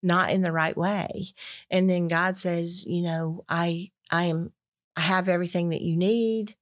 not 0.03 0.31
in 0.31 0.41
the 0.41 0.53
right 0.53 0.77
way. 0.77 1.27
And 1.71 1.89
then 1.91 2.09
God 2.09 2.37
says, 2.37 2.87
you 2.87 3.03
know, 3.03 3.45
I 3.49 3.91
I 4.11 4.25
am 4.25 4.53
I 4.97 5.03
have 5.03 5.29
everything 5.29 5.71
that 5.71 5.83
you 5.83 5.97
need. 5.97 6.57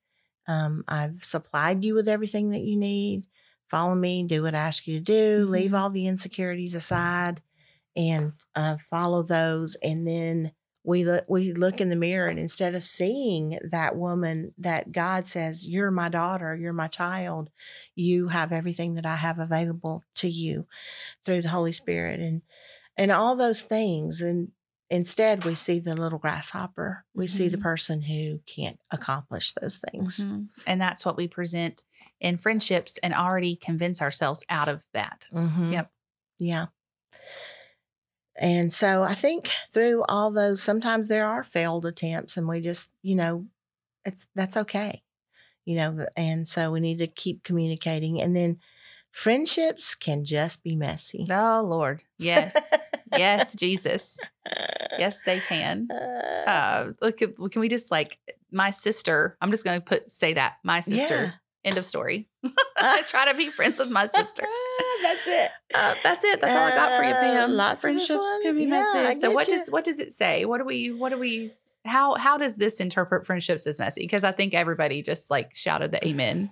Um, 0.46 0.84
I've 0.88 1.22
supplied 1.22 1.84
you 1.84 1.94
with 1.94 2.08
everything 2.08 2.50
that 2.50 2.62
you 2.62 2.76
need. 2.76 3.26
Follow 3.68 3.94
me, 3.94 4.24
do 4.24 4.42
what 4.42 4.54
I 4.54 4.58
ask 4.58 4.86
you 4.86 4.98
to 4.98 5.04
do, 5.04 5.46
leave 5.48 5.72
Mhm. 5.72 5.78
all 5.78 5.90
the 5.90 6.06
insecurities 6.06 6.74
aside 6.74 7.42
and 7.96 8.32
uh, 8.54 8.78
follow 8.78 9.22
those. 9.22 9.76
And 9.82 10.06
then 10.06 10.52
we 10.88 11.04
look 11.04 11.24
we 11.28 11.52
look 11.52 11.82
in 11.82 11.90
the 11.90 11.96
mirror 11.96 12.28
and 12.28 12.38
instead 12.38 12.74
of 12.74 12.82
seeing 12.82 13.58
that 13.62 13.94
woman 13.94 14.54
that 14.56 14.90
God 14.90 15.28
says, 15.28 15.68
You're 15.68 15.90
my 15.90 16.08
daughter, 16.08 16.56
you're 16.56 16.72
my 16.72 16.88
child, 16.88 17.50
you 17.94 18.28
have 18.28 18.52
everything 18.52 18.94
that 18.94 19.04
I 19.04 19.16
have 19.16 19.38
available 19.38 20.02
to 20.16 20.28
you 20.30 20.66
through 21.26 21.42
the 21.42 21.50
Holy 21.50 21.72
Spirit 21.72 22.20
and 22.20 22.40
and 22.96 23.12
all 23.12 23.36
those 23.36 23.60
things. 23.60 24.22
And 24.22 24.52
instead 24.88 25.44
we 25.44 25.54
see 25.54 25.78
the 25.78 25.94
little 25.94 26.18
grasshopper. 26.18 27.04
We 27.14 27.26
see 27.26 27.48
the 27.48 27.58
Mhm. 27.58 27.62
person 27.62 28.02
who 28.02 28.40
can't 28.46 28.80
accomplish 28.90 29.52
those 29.52 29.76
things. 29.90 30.24
Mhm. 30.24 30.48
And 30.66 30.80
that's 30.80 31.04
what 31.04 31.18
we 31.18 31.28
present 31.28 31.82
in 32.18 32.38
friendships 32.38 32.96
and 33.02 33.12
already 33.12 33.56
convince 33.56 34.00
ourselves 34.00 34.42
out 34.48 34.68
of 34.68 34.82
that. 34.94 35.26
Mhm. 35.34 35.70
Yep. 35.72 35.92
Yeah. 36.38 36.66
And 38.40 38.72
so 38.72 39.02
I 39.02 39.14
think 39.14 39.50
through 39.72 40.04
all 40.08 40.30
those, 40.30 40.62
sometimes 40.62 41.08
there 41.08 41.26
are 41.26 41.42
failed 41.42 41.84
attempts, 41.86 42.36
and 42.36 42.46
we 42.46 42.60
just, 42.60 42.90
you 43.02 43.16
know, 43.16 43.46
it's 44.04 44.26
that's 44.34 44.56
okay, 44.56 45.02
you 45.64 45.76
know. 45.76 46.06
And 46.16 46.46
so 46.46 46.70
we 46.70 46.80
need 46.80 46.98
to 46.98 47.06
keep 47.06 47.42
communicating, 47.42 48.20
and 48.20 48.34
then 48.36 48.58
friendships 49.10 49.94
can 49.94 50.24
just 50.24 50.62
be 50.62 50.76
messy. 50.76 51.26
Oh, 51.30 51.62
Lord. 51.66 52.02
Yes. 52.18 52.56
yes, 53.16 53.54
Jesus. 53.54 54.18
Yes, 54.98 55.20
they 55.24 55.38
can. 55.38 55.88
Uh, 55.90 56.44
Uh, 56.48 56.92
look, 57.02 57.18
can 57.18 57.60
we 57.60 57.68
just 57.68 57.90
like 57.90 58.18
my 58.50 58.70
sister? 58.70 59.36
I'm 59.40 59.50
just 59.50 59.64
going 59.64 59.78
to 59.78 59.84
put 59.84 60.10
say 60.10 60.32
that 60.32 60.54
my 60.64 60.80
sister. 60.80 61.34
End 61.68 61.78
of 61.78 61.86
story. 61.86 62.28
I 62.78 63.02
try 63.08 63.30
to 63.30 63.36
be 63.36 63.48
friends 63.48 63.78
with 63.78 63.90
my 63.90 64.06
sister. 64.08 64.44
that's 65.02 65.26
it. 65.26 65.50
Uh, 65.74 65.94
that's 66.02 66.24
it. 66.24 66.40
That's 66.40 66.56
all 66.56 66.64
I 66.64 66.70
got 66.70 66.96
for 66.98 67.04
you, 67.04 67.10
Uh, 67.14 67.20
Pam. 67.20 67.50
lots 67.52 67.78
of 67.78 67.82
Friendships 67.82 68.12
one? 68.14 68.42
can 68.42 68.56
be 68.56 68.64
Yeah, 68.64 68.92
messy. 69.04 69.20
So 69.20 69.30
what 69.30 69.48
you. 69.48 69.56
does 69.58 69.70
what 69.70 69.84
does 69.84 69.98
it 69.98 70.12
say? 70.12 70.44
What 70.44 70.58
do 70.58 70.64
we 70.64 70.88
what 70.88 71.10
do 71.12 71.18
we 71.18 71.50
how 71.84 72.16
how 72.16 72.36
does 72.36 72.56
this 72.56 72.80
interpret 72.80 73.24
friendships 73.26 73.66
as 73.66 73.78
messy? 73.78 74.02
Because 74.02 74.22
I 74.24 74.32
think 74.32 74.52
everybody 74.52 75.00
just 75.00 75.30
like 75.30 75.54
shouted 75.54 75.90
the 75.92 76.06
amen. 76.06 76.50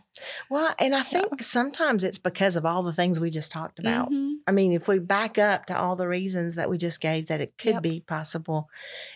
Well, 0.48 0.74
and 0.78 0.94
I 0.94 1.02
think 1.02 1.42
sometimes 1.42 2.04
it's 2.04 2.16
because 2.18 2.56
of 2.56 2.64
all 2.64 2.82
the 2.82 2.92
things 2.92 3.20
we 3.20 3.28
just 3.30 3.52
talked 3.52 3.78
about. 3.78 4.10
Mhm. 4.10 4.36
I 4.46 4.52
mean, 4.52 4.72
if 4.72 4.88
we 4.88 4.98
back 4.98 5.36
up 5.38 5.66
to 5.66 5.78
all 5.78 5.96
the 5.96 6.08
reasons 6.08 6.54
that 6.54 6.70
we 6.70 6.78
just 6.78 7.00
gave 7.00 7.26
that 7.26 7.40
it 7.40 7.58
could 7.58 7.74
Yep. 7.74 7.82
be 7.82 8.00
possible 8.00 8.70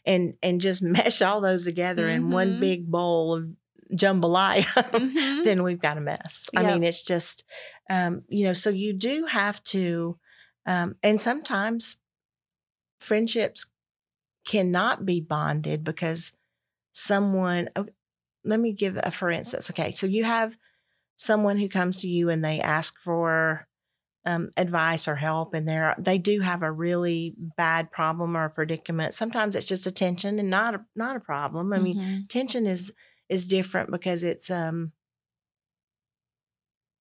and 0.05 0.35
and 0.43 0.61
just 0.61 0.83
mesh 1.13 1.23
all 1.23 1.41
those 1.41 1.65
together 1.65 2.09
in 2.09 2.31
one 2.31 2.57
Mhm. 2.57 2.61
big 2.61 2.91
bowl 2.91 3.35
of 3.35 3.47
jambalaya, 3.93 4.65
Mhm. 4.93 5.45
then 5.45 5.63
we've 5.63 5.81
got 5.81 5.97
a 5.99 6.01
mess. 6.01 6.51
I 6.57 6.63
mean, 6.63 6.85
it's 6.85 7.03
just 7.03 7.45
um, 7.89 8.23
you 8.29 8.45
know, 8.47 8.53
so 8.55 8.71
you 8.71 8.93
do 8.93 9.27
have 9.27 9.63
to 9.65 10.19
um 10.67 10.97
and 11.03 11.21
sometimes 11.21 11.97
friendships 13.01 13.67
cannot 14.47 15.05
be 15.05 15.21
bonded 15.21 15.85
because 15.85 16.33
someone 16.93 17.69
oh, 17.77 17.87
let 18.45 18.61
me 18.61 18.73
give 18.73 18.99
a 19.03 19.11
for 19.11 19.31
instance. 19.31 19.71
Okay, 19.71 19.93
so 19.93 20.07
you 20.07 20.25
have 20.25 20.57
someone 21.17 21.59
who 21.59 21.69
comes 21.69 22.01
to 22.01 22.09
you 22.09 22.31
and 22.31 22.45
they 22.45 22.61
ask 22.61 22.99
for 23.01 23.67
um, 24.27 24.51
advice 24.57 25.09
or 25.09 25.17
help, 25.17 25.55
and 25.55 25.69
they're 25.69 25.95
they 25.99 26.19
do 26.19 26.41
have 26.41 26.63
a 26.63 26.73
really 26.73 27.35
bad 27.57 27.91
problem 27.91 28.37
or 28.37 28.47
a 28.47 28.51
predicament. 28.51 29.15
Sometimes 29.15 29.57
it's 29.57 29.67
just 29.67 29.87
a 29.87 29.93
tension 29.93 30.39
and 30.39 30.51
not 30.51 30.75
a, 30.75 30.85
not 30.95 31.17
a 31.17 31.21
problem. 31.21 31.73
I 31.73 31.79
mean, 31.79 31.97
Mhm. 31.97 32.29
tension 32.29 32.67
is 32.67 32.93
is 33.31 33.49
different 33.49 33.91
because 33.91 34.23
it's 34.23 34.51
um 34.51 34.93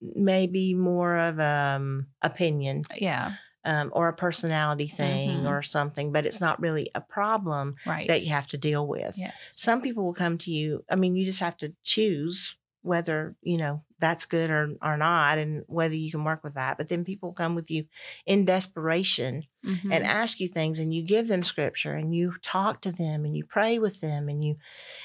maybe 0.02 0.74
more 0.74 1.18
of 1.18 1.40
um 1.40 2.08
opinion 2.22 2.84
yeah, 2.96 3.34
um, 3.66 3.92
or 3.94 4.08
a 4.08 4.16
personality 4.16 4.88
thing 4.88 5.44
Mhm. 5.44 5.50
or 5.50 5.62
something, 5.62 6.12
but 6.12 6.26
it's 6.26 6.40
not 6.40 6.60
really 6.62 6.90
a 6.96 7.02
problem 7.02 7.76
right. 7.86 8.08
that 8.08 8.24
you 8.24 8.30
have 8.30 8.48
to 8.48 8.58
deal 8.58 8.88
with 8.88 9.18
yes. 9.18 9.54
some 9.58 9.82
people 9.82 10.06
will 10.06 10.14
come 10.14 10.38
to 10.40 10.52
you. 10.52 10.86
I 10.90 10.96
mean, 10.96 11.16
you 11.16 11.26
just 11.26 11.42
have 11.42 11.58
to 11.58 11.74
choose 11.84 12.58
whether, 12.82 13.36
you 13.42 13.58
know, 13.58 13.84
that's 14.00 14.26
good 14.26 14.50
or, 14.50 14.74
or 14.82 14.96
not 14.96 15.38
and 15.38 15.64
whether 15.68 15.94
you 15.96 16.10
can 16.10 16.24
work 16.24 16.44
with 16.44 16.54
that. 16.54 16.78
But 16.78 16.88
then 16.88 17.04
people 17.04 17.34
come 17.34 17.54
with 17.56 17.70
you 17.70 17.86
in 18.26 18.46
desperation 18.46 19.44
Mhm. 19.66 19.94
and 19.94 20.06
ask 20.06 20.40
you 20.40 20.48
things 20.48 20.80
and 20.80 20.94
you 20.94 21.04
give 21.04 21.28
them 21.28 21.44
scripture 21.44 21.94
and 21.94 22.16
you 22.16 22.36
talk 22.42 22.80
to 22.82 22.92
them 22.94 23.26
and 23.26 23.36
you 23.36 23.44
pray 23.44 23.78
with 23.78 24.00
them 24.02 24.30
and 24.30 24.44
you 24.44 24.56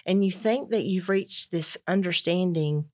and 0.07 0.25
you 0.25 0.31
think 0.31 0.71
that 0.71 0.85
you've 0.87 1.09
reached 1.09 1.51
this 1.51 1.77
understanding 1.89 2.91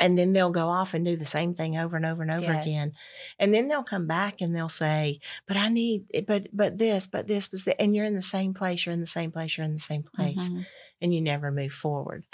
and 0.00 0.18
then 0.18 0.32
they'll 0.32 0.50
go 0.50 0.68
off 0.68 0.94
and 0.94 1.04
do 1.04 1.16
the 1.16 1.24
same 1.26 1.52
thing 1.54 1.76
over 1.78 1.96
and 1.96 2.06
over 2.06 2.22
and 2.22 2.30
over 2.32 2.46
again 2.62 2.92
and 3.38 3.52
then 3.52 3.68
they'll 3.68 3.82
come 3.84 4.06
back 4.06 4.40
and 4.40 4.56
they'll 4.56 4.68
say 4.68 5.20
but 5.46 5.56
i 5.56 5.68
need 5.68 6.06
but 6.26 6.48
but 6.52 6.78
this 6.78 7.06
but 7.06 7.28
this 7.28 7.50
was 7.52 7.64
that 7.64 7.80
and 7.80 7.94
you're 7.94 8.06
in 8.06 8.14
the 8.14 8.22
same 8.22 8.54
place 8.54 8.86
you're 8.86 8.92
in 8.94 9.00
the 9.00 9.06
same 9.06 9.30
place 9.30 9.56
you're 9.58 9.66
in 9.66 9.74
the 9.74 9.78
same 9.80 10.02
place 10.02 10.48
Mhm. 10.48 10.66
and 11.02 11.14
you 11.14 11.20
never 11.20 11.50
move 11.52 11.72
forward. 11.72 12.24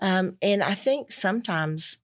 Um, 0.00 0.36
and 0.42 0.62
I 0.62 0.74
think 0.74 1.12
sometimes, 1.12 1.98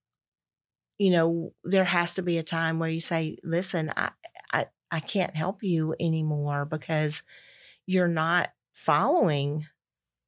you 0.99 1.11
know, 1.11 1.53
there 1.65 1.85
has 1.85 2.15
to 2.15 2.23
be 2.23 2.39
a 2.39 2.43
time 2.43 2.79
where 2.79 2.89
you 2.89 3.01
say, 3.01 3.39
listen, 3.43 3.93
I, 3.97 4.11
I, 4.53 4.67
I 4.91 5.01
can't 5.01 5.35
help 5.35 5.63
you 5.63 5.95
anymore 6.01 6.65
because 6.65 7.23
you're 7.87 8.09
not 8.09 8.51
following 8.73 9.67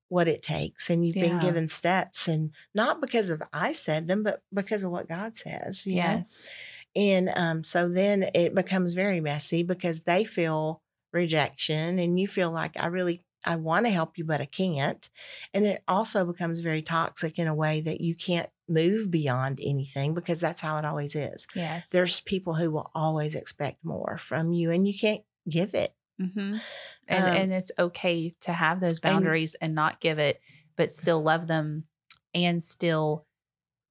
what 0.08 0.28
it 0.28 0.42
takes 0.42 0.90
and 0.90 1.06
you've 1.06 1.14
been 1.14 1.38
given 1.38 1.66
steps 1.66 2.28
and 2.28 2.50
not 2.74 3.00
because 3.00 3.30
of 3.30 3.42
I 3.50 3.72
said 3.72 4.08
them, 4.08 4.22
but 4.22 4.42
because 4.52 4.84
of 4.84 4.90
what 4.90 5.08
God 5.08 5.34
says. 5.36 5.86
You 5.86 5.94
know? 5.94 6.00
Yes. 6.02 6.48
And 6.94 7.32
um, 7.34 7.64
so 7.64 7.88
then 7.88 8.28
it 8.34 8.54
becomes 8.54 8.92
very 8.92 9.20
messy 9.20 9.62
because 9.62 10.02
they 10.02 10.24
feel 10.24 10.82
rejection 11.14 11.98
and 11.98 12.20
you 12.20 12.28
feel 12.28 12.50
like 12.50 12.72
I 12.78 12.88
really 12.88 13.22
I 13.44 13.56
want 13.56 13.86
to 13.86 13.92
help 13.92 14.18
you, 14.18 14.24
but 14.24 14.40
I 14.40 14.44
can't. 14.46 15.08
And 15.52 15.64
it 15.66 15.82
also 15.88 16.24
becomes 16.24 16.60
very 16.60 16.82
toxic 16.82 17.38
in 17.38 17.46
a 17.46 17.54
way 17.54 17.80
that 17.80 18.00
you 18.00 18.14
can't 18.14 18.48
move 18.68 19.10
beyond 19.10 19.60
anything 19.62 20.14
because 20.14 20.40
that's 20.40 20.60
how 20.60 20.78
it 20.78 20.84
always 20.84 21.14
is. 21.14 21.46
Yes. 21.54 21.90
There's 21.90 22.20
people 22.20 22.54
who 22.54 22.70
will 22.70 22.90
always 22.94 23.34
expect 23.34 23.84
more 23.84 24.16
from 24.18 24.52
you 24.52 24.70
and 24.70 24.86
you 24.86 24.94
can't 24.98 25.22
give 25.48 25.74
it. 25.74 25.94
hmm 26.18 26.56
And 27.08 27.28
Um, 27.28 27.34
and 27.36 27.52
it's 27.52 27.72
okay 27.78 28.34
to 28.42 28.52
have 28.52 28.80
those 28.80 28.98
and- 28.98 29.02
boundaries 29.02 29.54
and, 29.56 29.74
not 29.74 30.00
give 30.00 30.18
it, 30.18 30.40
but 30.76 30.92
still 30.92 31.20
love 31.22 31.46
them 31.48 31.84
and 32.34 32.62
still 32.62 33.26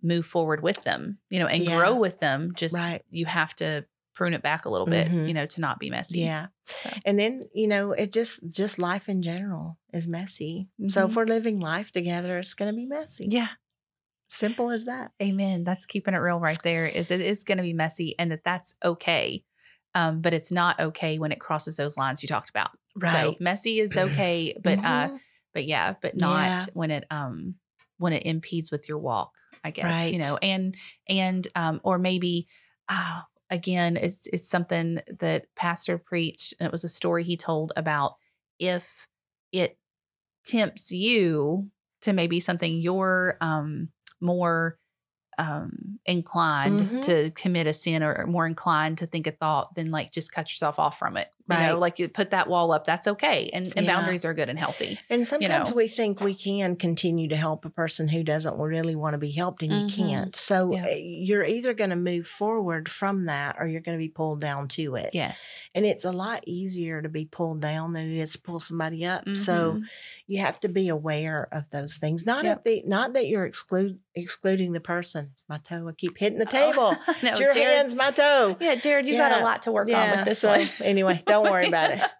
move 0.01 0.25
forward 0.25 0.63
with 0.63 0.84
them, 0.84 1.20
you 1.29 1.39
know, 1.39 1.46
and 1.48 1.63
Yeah. 1.63 1.77
grow 1.77 1.96
with 1.96 2.20
them. 2.20 2.53
Just 2.55 2.74
Right. 2.75 3.03
you 3.10 3.25
have 3.27 3.53
to 3.58 3.86
prune 4.13 4.34
it 4.34 4.41
back 4.44 4.65
a 4.65 4.70
little 4.70 4.88
bit, 4.88 5.08
Mhm. 5.08 5.27
you 5.27 5.34
know, 5.34 5.46
to 5.46 5.62
not 5.62 5.80
be 5.80 5.89
messy. 5.89 6.20
Yeah. 6.20 6.48
So. 6.65 6.89
And 7.06 7.18
then, 7.18 7.41
you 7.53 7.68
know, 7.68 7.91
it 7.91 8.12
just 8.13 8.39
just 8.50 8.77
life 8.80 9.08
in 9.10 9.22
general 9.22 9.77
is 9.94 10.08
messy. 10.08 10.70
So 10.88 11.06
if 11.06 11.12
Mhm. 11.12 11.15
we're 11.15 11.25
living 11.25 11.60
life 11.60 11.91
together, 11.91 12.39
it's 12.39 12.53
gonna 12.53 12.74
be 12.74 12.86
messy. 12.86 13.25
Yeah. 13.30 13.50
Simple 14.27 14.72
as 14.72 14.86
that. 14.86 15.12
Amen. 15.22 15.63
That's 15.65 15.86
keeping 15.86 16.13
it 16.13 16.18
real 16.20 16.39
right 16.39 16.62
there. 16.63 16.86
Is 16.88 17.12
it 17.12 17.20
is 17.20 17.44
going 17.44 17.58
to 17.58 17.63
be 17.63 17.74
messy 17.74 18.15
and 18.18 18.32
that 18.32 18.46
that's 18.46 18.75
okay. 18.82 19.44
Um, 19.94 20.22
but 20.22 20.34
it's 20.34 20.53
not 20.53 20.80
okay 20.80 21.20
when 21.20 21.34
it 21.34 21.39
crosses 21.41 21.75
those 21.75 21.98
lines 21.98 22.24
you 22.24 22.30
talked 22.30 22.50
about. 22.50 22.70
So 22.94 22.98
Right. 23.10 23.41
messy 23.41 23.80
is 23.82 23.91
okay, 23.98 24.56
but 24.63 24.80
uh 24.80 25.10
Mhm. 25.10 25.20
but 25.53 25.65
yeah, 25.65 25.96
but 26.01 26.15
not 26.15 26.46
Yeah. 26.46 26.65
when 26.74 26.91
it 26.91 27.06
um 27.12 27.56
when 27.98 28.13
it 28.13 28.25
impedes 28.25 28.72
with 28.72 28.88
your 28.88 29.00
walk, 29.00 29.34
I 29.65 29.72
guess. 29.72 29.84
Right. 29.86 30.13
You 30.13 30.20
know, 30.20 30.38
and 30.38 30.77
and 31.10 31.46
um 31.56 31.82
or 31.84 32.00
maybe 32.00 32.48
uh 32.88 33.24
again 33.51 33.98
it's 33.98 34.27
it's 34.27 34.50
something 34.50 35.00
that 35.20 35.48
pastor 35.55 35.98
preached 36.00 36.55
and 36.60 36.67
it 36.67 36.72
was 36.74 36.86
a 36.86 36.89
story 36.89 37.24
he 37.24 37.38
told 37.38 37.74
about 37.77 38.15
if 38.60 39.08
it 39.51 39.77
tempts 40.46 40.91
you 40.91 41.70
to 42.01 42.13
maybe 42.13 42.39
something 42.39 42.75
you're 42.77 43.38
um 43.41 43.89
more 44.22 44.77
um 45.38 46.00
inclined 46.05 46.81
Mhm. 46.81 47.01
to 47.03 47.31
commit 47.31 47.67
a 47.67 47.74
sin 47.74 48.03
or 48.03 48.25
more 48.27 48.46
inclined 48.48 48.98
to 49.00 49.05
think 49.08 49.27
a 49.27 49.31
thought 49.31 49.75
then 49.75 49.91
like 49.91 50.12
just 50.12 50.31
cut 50.34 50.50
yourself 50.51 50.79
off 50.79 50.98
from 51.00 51.17
it 51.17 51.29
you 51.50 51.57
know 51.57 51.77
like 51.77 52.00
you 52.00 52.07
put 52.07 52.31
that 52.31 52.48
wall 52.48 52.71
up 52.71 52.86
that's 52.86 53.07
okay 53.07 53.50
and, 53.53 53.65
and 53.75 53.86
Yeah. 53.86 53.95
boundaries 53.95 54.25
are 54.25 54.33
good 54.33 54.50
and 54.50 54.57
healthy 54.60 55.00
And 55.10 55.25
sometimes 55.27 55.71
know. 55.71 55.75
we 55.75 55.88
think 55.88 56.19
we 56.21 56.36
can 56.36 56.75
continue 56.75 57.27
to 57.29 57.36
help 57.36 57.65
a 57.65 57.69
person 57.69 58.07
who 58.07 58.24
doesn't 58.24 58.57
really 58.57 58.95
want 58.95 59.13
to 59.13 59.17
be 59.17 59.31
helped, 59.31 59.63
and 59.63 59.71
Mhm. 59.71 59.81
you 59.98 60.05
can't. 60.05 60.36
So 60.36 60.71
Yeah. 60.71 60.86
uh, 60.86 60.89
you're 60.98 61.43
either 61.43 61.74
going 61.74 61.89
to 61.89 61.95
move 61.95 62.27
forward 62.27 62.88
from 62.89 63.25
that 63.25 63.55
or 63.60 63.67
you're 63.67 63.81
going 63.81 63.98
to 63.98 64.01
be 64.01 64.10
pulled 64.10 64.41
down 64.41 64.67
to 64.69 64.95
it. 64.95 65.12
yes 65.13 65.62
And 65.75 65.86
it's 65.86 66.05
a 66.05 66.12
lot 66.12 66.43
easier 66.45 67.01
to 67.01 67.10
be 67.10 67.25
pulled 67.25 67.62
down 67.62 67.93
than 67.93 68.12
it 68.12 68.19
is 68.19 68.33
to 68.33 68.41
pull 68.41 68.60
somebody 68.60 69.05
up. 69.05 69.24
So 69.36 69.74
Mhm. 69.74 69.81
you 70.27 70.41
have 70.41 70.60
to 70.62 70.69
be 70.69 70.89
aware 70.89 71.48
of 71.51 71.69
those 71.71 71.98
things. 71.98 72.25
Not 72.25 72.43
Yep. 72.43 72.57
at 72.57 72.63
the 72.65 72.83
not 72.86 73.13
that 73.13 73.27
you're 73.27 73.45
exclude 73.45 74.00
excluding 74.15 74.74
the 74.74 74.79
person. 74.81 75.29
It's 75.31 75.43
my 75.48 75.57
toe. 75.57 75.88
I 75.88 75.93
keep 75.93 76.17
hitting 76.17 76.38
the 76.39 76.45
table. 76.62 76.93
Oh, 77.07 77.15
no, 77.24 77.29
It's 77.31 77.39
your 77.39 77.53
Jared, 77.53 77.75
hand's 77.77 77.95
my 77.95 78.12
toe. 78.12 78.57
yeah 78.60 78.75
jared 78.75 79.07
you 79.07 79.15
got 79.15 79.31
a 79.31 79.43
lot 79.43 79.63
to 79.63 79.71
work 79.71 79.89
on 79.89 80.12
with 80.17 80.25
this 80.25 80.39
so 80.39 80.50
one 80.50 80.62
anyway, 80.83 81.21
don't 81.31 81.50
worry 81.51 81.67
about 81.67 81.91
it. 81.91 82.01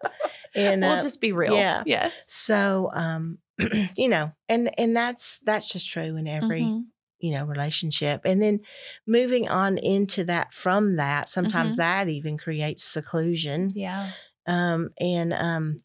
And 0.54 0.82
we'll 0.82 0.90
uh, 0.92 1.00
just 1.02 1.20
be 1.20 1.32
real 1.32 1.54
yeah. 1.54 1.82
yes 1.86 2.26
so 2.28 2.90
um 2.92 3.38
you 3.96 4.08
know 4.08 4.32
and 4.50 4.70
and 4.78 4.94
that's 4.94 5.38
that's 5.44 5.72
just 5.72 5.88
true 5.88 6.16
in 6.16 6.26
every 6.28 6.62
Mhm. 6.62 6.84
you 7.20 7.32
know 7.32 7.46
relationship 7.46 8.20
and 8.26 8.42
then 8.42 8.60
moving 9.06 9.48
on 9.48 9.78
into 9.78 10.24
that 10.24 10.52
from 10.52 10.96
that 10.96 11.30
sometimes 11.30 11.74
Mhm. 11.74 11.76
that 11.78 12.08
even 12.10 12.36
creates 12.36 12.84
seclusion 12.84 13.70
yeah 13.74 14.10
um 14.46 14.90
and 15.00 15.32
um 15.32 15.82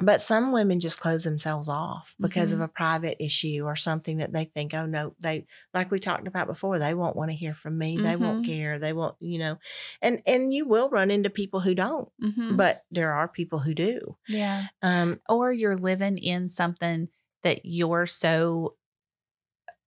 but 0.00 0.22
some 0.22 0.52
women 0.52 0.80
just 0.80 1.00
close 1.00 1.24
themselves 1.24 1.68
off 1.68 2.14
because 2.20 2.52
Mm-hmm. 2.52 2.54
of 2.54 2.60
a 2.60 2.68
private 2.68 3.16
issue 3.22 3.62
or 3.64 3.74
something 3.76 4.18
that 4.18 4.32
they 4.32 4.44
think 4.44 4.74
oh 4.74 4.86
no 4.86 5.14
they 5.20 5.46
like 5.74 5.90
we 5.90 5.98
talked 5.98 6.28
about 6.28 6.46
before 6.46 6.78
they 6.78 6.94
won't 6.94 7.16
want 7.16 7.30
to 7.30 7.36
hear 7.36 7.54
from 7.54 7.76
me 7.78 7.98
they 7.98 8.16
won't 8.16 8.42
Mhm. 8.42 8.44
care 8.44 8.78
they 8.78 8.92
won't 8.92 9.16
you 9.20 9.38
know 9.38 9.58
and 10.00 10.22
and 10.26 10.54
you 10.54 10.66
will 10.66 10.88
run 10.90 11.10
into 11.10 11.30
people 11.30 11.60
who 11.60 11.74
don't 11.74 12.08
Mhm. 12.18 12.48
but 12.48 12.84
there 12.90 13.12
are 13.12 13.28
people 13.28 13.58
who 13.58 13.74
do 13.74 14.16
yeah 14.26 14.68
um 14.82 15.20
or 15.28 15.52
you're 15.52 15.76
living 15.76 16.18
in 16.18 16.48
something 16.48 17.08
that 17.42 17.64
you're 17.64 18.06
so 18.06 18.76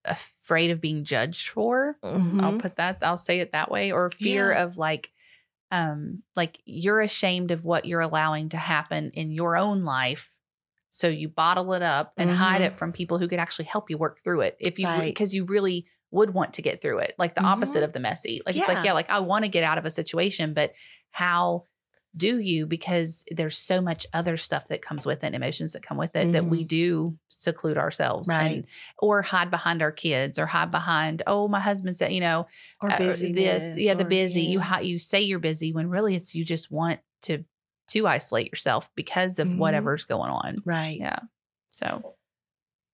afraid 0.06 0.72
of 0.72 0.82
being 0.82 1.04
judged 1.04 1.50
for 1.50 2.00
I'll 2.40 2.54
mhm. 2.54 2.54
put 2.54 2.76
that 2.78 2.98
I'll 3.02 3.18
say 3.18 3.40
it 3.40 3.52
that 3.52 3.70
way 3.70 3.92
or 3.92 4.10
fear 4.10 4.52
Yeah. 4.52 4.52
of 4.52 4.78
like 4.78 5.12
um 5.72 6.22
like 6.36 6.60
you're 6.66 7.02
ashamed 7.02 7.52
of 7.52 7.66
what 7.66 7.86
you're 7.86 8.02
allowing 8.02 8.50
to 8.50 8.58
happen 8.58 9.10
in 9.14 9.32
your 9.32 9.58
own 9.58 9.84
life 9.84 10.30
so 10.90 11.08
you 11.08 11.30
bottle 11.30 11.72
it 11.74 11.82
up 11.82 12.14
and 12.18 12.30
hide 12.30 12.62
Mhm. 12.62 12.66
it 12.66 12.78
from 12.78 12.92
people 12.92 13.18
who 13.18 13.28
could 13.30 13.40
actually 13.40 13.66
help 13.66 13.90
you 13.90 13.98
work 13.98 14.22
through 14.24 14.42
it 14.42 14.58
if 14.60 14.78
you 14.80 14.88
Right. 14.88 15.06
because 15.06 15.34
you 15.34 15.46
really 15.46 15.86
would 16.12 16.34
want 16.34 16.54
to 16.56 16.62
get 16.62 16.82
through 16.82 17.00
it 17.00 17.14
like 17.18 17.36
the 17.36 17.44
opposite 17.44 17.82
Mhm. 17.82 17.86
of 17.86 17.94
the 17.94 18.00
messy 18.02 18.42
like 18.46 18.56
it's 18.58 18.68
like 18.68 18.78
Yeah. 18.80 18.84
yeah 18.86 18.94
like 18.94 19.10
I 19.10 19.20
want 19.20 19.46
to 19.46 19.50
get 19.50 19.64
out 19.64 19.78
of 19.78 19.86
a 19.86 19.90
situation 19.90 20.54
but 20.54 20.74
how 21.12 21.66
do 22.16 22.40
you 22.40 22.66
because 22.68 23.24
there's 23.32 23.58
so 23.58 23.80
much 23.82 24.06
other 24.14 24.36
stuff 24.36 24.68
that 24.68 24.82
comes 24.82 25.06
with 25.06 25.24
it 25.24 25.34
emotions 25.34 25.74
that 25.74 25.82
come 25.82 25.98
with 25.98 26.14
it 26.16 26.34
that 26.34 26.46
we 26.46 26.64
do 26.66 27.18
seclude 27.30 27.78
ourselves 27.78 28.28
Mm-hmm. 28.30 28.38
Right. 28.40 28.52
and 28.58 28.66
or 29.00 29.22
hide 29.22 29.50
behind 29.50 29.82
our 29.82 29.92
kids 29.94 30.38
or 30.38 30.46
hide 30.46 30.72
behind 30.72 31.24
oh 31.26 31.48
my 31.48 31.60
husband 31.62 31.96
said 31.96 32.12
you 32.12 32.20
know 32.20 32.48
or 32.82 32.92
uh, 32.92 32.98
busy 32.98 33.32
this 33.32 33.78
yeah 33.80 33.94
the 33.94 34.06
or- 34.06 34.10
busy 34.10 34.42
you 34.42 34.60
yeah. 34.60 34.66
hi- 34.66 34.82
you 34.82 35.00
say 35.00 35.22
you're 35.22 35.40
busy 35.40 35.72
when 35.72 35.90
really 35.90 36.16
it's 36.16 36.36
you 36.36 36.44
just 36.44 36.70
want 36.70 37.00
to 37.22 37.46
to 37.88 38.08
isolate 38.08 38.48
yourself 38.52 38.90
because 38.96 39.40
of 39.40 39.48
Mhm. 39.48 39.58
whatever's 39.58 40.04
going 40.06 40.32
on 40.32 40.62
right 40.66 40.98
yeah 41.00 41.20
so 41.70 42.16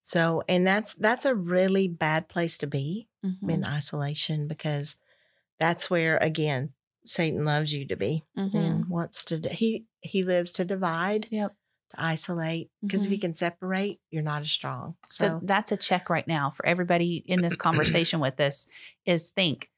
So, 0.03 0.41
and 0.47 0.65
that's 0.65 0.93
that's 0.93 1.25
a 1.25 1.35
really 1.35 1.87
bad 1.89 2.29
place 2.29 2.57
to 2.59 2.67
be 2.67 3.09
Mhm. 3.25 3.51
in 3.51 3.65
isolation 3.65 4.47
because 4.47 4.95
that's 5.59 5.89
where 5.89 6.17
again 6.17 6.73
Satan 7.07 7.45
loves 7.45 7.73
you 7.73 7.85
to 7.87 7.95
be 7.95 8.23
Mhm. 8.37 8.55
and 8.55 8.85
wants 8.89 9.25
to 9.25 9.39
he 9.49 9.85
he 10.01 10.23
lives 10.23 10.51
to 10.53 10.65
divide, 10.65 11.27
Yep. 11.31 11.55
to 11.91 12.01
isolate 12.01 12.69
because 12.81 13.05
if 13.05 13.11
he 13.11 13.17
can 13.17 13.33
separate, 13.33 13.99
you're 14.11 14.21
not 14.23 14.41
as 14.41 14.51
strong. 14.51 14.95
So 15.09 15.25
So, 15.25 15.39
that's 15.43 15.71
a 15.71 15.77
check 15.77 16.09
right 16.09 16.27
now 16.27 16.49
for 16.49 16.65
everybody 16.65 17.17
in 17.25 17.41
this 17.41 17.55
conversation 17.95 18.19
with 18.19 18.39
us 18.39 18.67
is 19.05 19.29
think, 19.29 19.71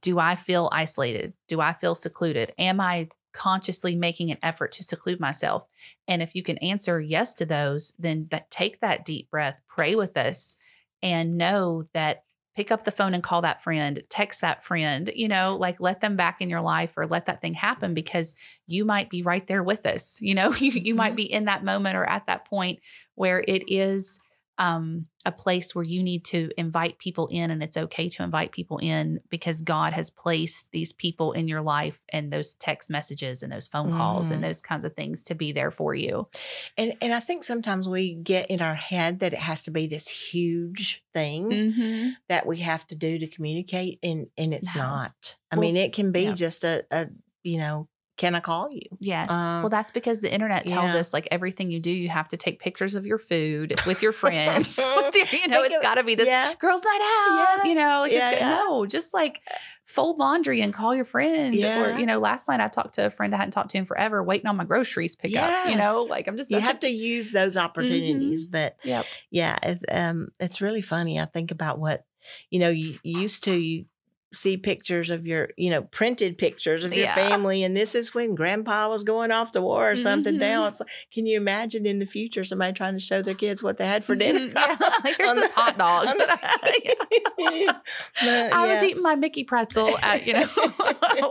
do 0.00 0.18
I 0.18 0.36
feel 0.36 0.68
isolated? 0.72 1.32
Do 1.48 1.60
I 1.60 1.72
feel 1.72 1.94
secluded? 1.94 2.52
Am 2.58 2.80
I 2.80 3.08
consciously 3.32 3.96
making 3.96 4.30
an 4.30 4.38
effort 4.42 4.70
to 4.72 4.84
seclude 4.84 5.18
myself? 5.18 5.66
And 6.06 6.22
if 6.22 6.34
you 6.34 6.42
can 6.42 6.58
answer 6.58 7.00
yes 7.00 7.34
to 7.34 7.46
those, 7.46 7.92
then 7.98 8.28
that 8.30 8.50
take 8.50 8.80
that 8.80 9.04
deep 9.04 9.30
breath, 9.30 9.60
pray 9.68 9.94
with 9.96 10.16
us 10.16 10.56
and 11.02 11.36
know 11.36 11.84
that 11.94 12.24
pick 12.56 12.70
up 12.70 12.84
the 12.84 12.92
phone 12.92 13.14
and 13.14 13.22
call 13.22 13.42
that 13.42 13.62
friend, 13.62 14.02
text 14.08 14.40
that 14.40 14.64
friend, 14.64 15.10
you 15.14 15.28
know, 15.28 15.56
like 15.56 15.80
let 15.80 16.00
them 16.00 16.16
back 16.16 16.40
in 16.40 16.48
your 16.50 16.60
life 16.60 16.92
or 16.96 17.06
let 17.06 17.26
that 17.26 17.40
thing 17.40 17.54
happen 17.54 17.94
because 17.94 18.34
you 18.66 18.84
might 18.84 19.10
be 19.10 19.22
right 19.22 19.46
there 19.46 19.62
with 19.62 19.86
us. 19.86 20.18
You 20.20 20.34
know, 20.34 20.52
you 20.58 20.70
you 20.72 20.94
might 20.94 21.14
Mhm. 21.14 21.16
be 21.16 21.30
in 21.30 21.46
that 21.46 21.64
moment 21.64 21.96
or 21.96 22.04
at 22.04 22.26
that 22.26 22.44
point 22.48 22.80
where 23.14 23.44
it 23.46 23.64
is 23.68 24.20
um, 24.58 25.06
a 25.26 25.32
place 25.32 25.74
where 25.74 25.84
you 25.84 26.02
need 26.02 26.24
to 26.26 26.50
invite 26.56 26.98
people 26.98 27.26
in, 27.28 27.50
and 27.50 27.62
it's 27.62 27.76
okay 27.76 28.08
to 28.10 28.22
invite 28.22 28.52
people 28.52 28.78
in 28.78 29.20
because 29.28 29.62
God 29.62 29.92
has 29.94 30.10
placed 30.10 30.70
these 30.70 30.92
people 30.92 31.32
in 31.32 31.48
your 31.48 31.62
life 31.62 32.02
and 32.10 32.32
those 32.32 32.54
text 32.54 32.88
messages 32.90 33.42
and 33.42 33.50
those 33.52 33.66
phone 33.66 33.90
calls 33.90 34.28
Mhm. 34.30 34.34
and 34.34 34.44
those 34.44 34.60
kinds 34.62 34.84
of 34.84 34.94
things 34.94 35.22
to 35.24 35.34
be 35.34 35.50
there 35.52 35.70
for 35.70 35.94
you. 35.94 36.28
and 36.76 36.92
and 37.00 37.12
I 37.12 37.20
think 37.20 37.42
sometimes 37.44 37.88
we 37.88 38.14
get 38.14 38.48
in 38.50 38.60
our 38.60 38.74
head 38.74 39.20
that 39.20 39.32
it 39.32 39.38
has 39.40 39.62
to 39.64 39.70
be 39.70 39.86
this 39.86 40.08
huge 40.34 41.02
thing 41.12 41.50
Mm-hmm. 41.50 42.08
that 42.28 42.46
we 42.46 42.58
have 42.58 42.86
to 42.88 42.94
do 42.94 43.18
to 43.18 43.26
communicate 43.26 43.98
and 44.02 44.28
and 44.36 44.52
it's 44.54 44.74
No. 44.74 44.82
not. 44.82 45.36
I 45.50 45.56
Well, 45.56 45.62
mean, 45.62 45.76
it 45.76 45.92
can 45.92 46.12
be 46.12 46.22
yeah. 46.24 46.34
just 46.34 46.64
a, 46.64 46.84
a 46.90 47.08
you 47.42 47.58
know, 47.58 47.88
can 48.16 48.36
I 48.36 48.40
call 48.40 48.70
you? 48.70 48.82
Yes. 49.00 49.28
Um, 49.28 49.62
well, 49.62 49.70
that's 49.70 49.90
because 49.90 50.20
the 50.20 50.32
internet 50.32 50.66
tells 50.66 50.94
yeah. 50.94 51.00
us 51.00 51.12
like 51.12 51.26
everything 51.32 51.72
you 51.72 51.80
do, 51.80 51.90
you 51.90 52.08
have 52.08 52.28
to 52.28 52.36
take 52.36 52.60
pictures 52.60 52.94
of 52.94 53.06
your 53.06 53.18
food 53.18 53.74
with 53.86 54.02
your 54.02 54.12
friends. 54.22 54.76
with 54.96 55.32
you 55.32 55.48
know, 55.48 55.62
it's 55.64 55.80
got 55.80 55.96
to 55.96 56.04
be 56.04 56.14
this 56.14 56.28
yeah. 56.28 56.54
girls' 56.58 56.84
night 56.84 57.00
out. 57.02 57.58
Yeah. 57.64 57.68
You 57.68 57.74
know, 57.74 58.00
like 58.02 58.12
Yeah, 58.12 58.62
no, 58.66 58.86
just 58.86 59.12
like 59.12 59.40
fold 59.86 60.18
laundry 60.18 60.60
and 60.60 60.72
call 60.72 60.94
your 60.94 61.04
friend. 61.04 61.56
Or 61.56 61.98
you 61.98 62.06
know, 62.06 62.20
last 62.20 62.48
night 62.48 62.60
I 62.60 62.68
talked 62.68 62.94
to 62.94 63.06
a 63.06 63.10
friend 63.10 63.34
I 63.34 63.38
hadn't 63.38 63.52
talked 63.52 63.70
to 63.70 63.78
in 63.78 63.84
forever, 63.84 64.22
waiting 64.22 64.46
on 64.46 64.56
my 64.56 64.64
groceries 64.64 65.16
pick 65.16 65.36
up. 65.36 65.68
You 65.68 65.76
know, 65.76 66.06
like 66.08 66.28
I'm 66.28 66.36
just 66.36 66.50
You 66.52 66.60
have 66.60 66.76
a- 66.76 66.80
to 66.80 66.88
use 66.88 67.32
those 67.32 67.56
opportunities, 67.56 68.44
but 68.44 68.76
Yep. 68.84 69.06
yeah, 69.30 69.58
it, 69.60 69.84
um, 69.90 70.28
it's 70.38 70.60
really 70.60 70.82
funny. 70.82 71.18
I 71.18 71.24
think 71.24 71.50
about 71.50 71.80
what 71.80 72.04
you 72.50 72.60
know. 72.60 72.70
You, 72.70 72.98
you 73.02 73.20
used 73.20 73.44
to 73.44 73.52
you 73.52 73.86
see 74.34 74.56
pictures 74.56 75.10
of 75.10 75.26
your, 75.26 75.50
you 75.56 75.70
know, 75.70 75.82
printed 75.82 76.36
pictures 76.38 76.84
of 76.84 76.92
your 76.94 77.04
Yeah. 77.04 77.14
family, 77.14 77.62
and 77.64 77.76
this 77.76 77.94
is 77.94 78.14
when 78.14 78.34
Grandpa 78.34 78.88
was 78.90 79.04
going 79.04 79.30
off 79.30 79.52
to 79.52 79.62
war 79.62 79.90
or 79.90 79.96
something. 79.96 80.34
Mhm. 80.34 80.38
Now 80.40 80.66
it's 80.68 80.80
like, 80.80 80.88
can 81.12 81.26
you 81.26 81.36
imagine 81.36 81.86
in 81.86 81.98
the 81.98 82.06
future 82.06 82.44
somebody 82.44 82.72
trying 82.72 82.94
to 82.94 83.00
show 83.00 83.22
their 83.22 83.34
kids 83.34 83.62
what 83.62 83.76
they 83.78 83.86
had 83.86 84.04
for 84.04 84.14
dinner? 84.14 84.40
Mhm. 84.40 84.54
Yeah. 84.54 85.14
Here's 85.18 85.34
this 85.34 85.52
the- 85.52 85.60
hot 85.60 85.78
dog. 85.84 86.06
the- 86.06 87.74
But, 88.22 88.52
I 88.52 88.74
was 88.74 88.82
eating 88.84 89.02
my 89.02 89.16
Mickey 89.16 89.44
pretzel 89.44 89.96
at, 89.98 90.26
you 90.26 90.32
know, 90.34 90.46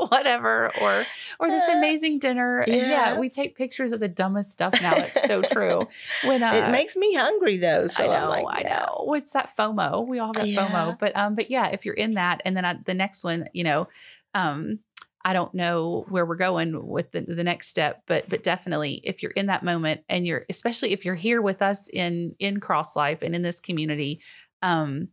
whatever, 0.09 0.71
or 0.81 1.05
or 1.39 1.49
this 1.49 1.67
amazing 1.69 2.19
dinner. 2.19 2.59
And 2.59 2.73
yeah, 2.75 2.83
Yeah. 3.13 3.19
we 3.19 3.29
take 3.29 3.57
pictures 3.57 3.91
of 3.91 3.99
the 3.99 4.07
dumbest 4.07 4.51
stuff 4.51 4.73
now. 4.81 4.93
It's 4.95 5.23
so 5.25 5.41
true. 5.41 5.87
When 6.25 6.43
uh, 6.43 6.53
it 6.53 6.71
makes 6.71 6.95
me 6.95 7.13
hungry 7.15 7.57
though. 7.57 7.87
So 7.87 8.11
I 8.11 8.19
know, 8.19 8.29
like, 8.29 8.45
I 8.47 8.61
yeah. 8.61 8.79
know. 8.79 9.03
What's 9.05 9.31
that 9.33 9.51
FOMO? 9.57 10.07
We 10.07 10.19
all 10.19 10.27
have 10.27 10.35
that 10.35 10.47
Yeah. 10.47 10.67
FOMO. 10.67 10.99
But 10.99 11.15
um, 11.17 11.35
but 11.35 11.49
yeah, 11.49 11.69
if 11.69 11.85
you're 11.85 11.93
in 11.95 12.11
that, 12.15 12.41
and 12.45 12.55
then 12.55 12.65
I, 12.65 12.73
the 12.93 12.97
next 12.97 13.23
one, 13.23 13.45
you 13.53 13.63
know, 13.63 13.87
um, 14.33 14.79
I 15.25 15.33
don't 15.33 15.53
know 15.53 16.05
where 16.09 16.25
we're 16.25 16.35
going 16.35 16.85
with 16.87 17.11
the, 17.11 17.21
the 17.21 17.43
next 17.43 17.67
step, 17.67 18.03
but 18.07 18.27
but 18.29 18.43
definitely 18.43 19.01
if 19.03 19.23
you're 19.23 19.31
in 19.31 19.47
that 19.47 19.63
moment 19.63 20.01
and 20.09 20.27
you're 20.27 20.45
especially 20.49 20.91
if 20.91 21.05
you're 21.05 21.15
here 21.15 21.41
with 21.41 21.61
us 21.61 21.87
in 21.89 22.35
in 22.39 22.59
Cross 22.59 22.95
Life 22.95 23.19
and 23.21 23.33
in 23.35 23.41
this 23.41 23.59
community, 23.61 24.21
um, 24.61 25.09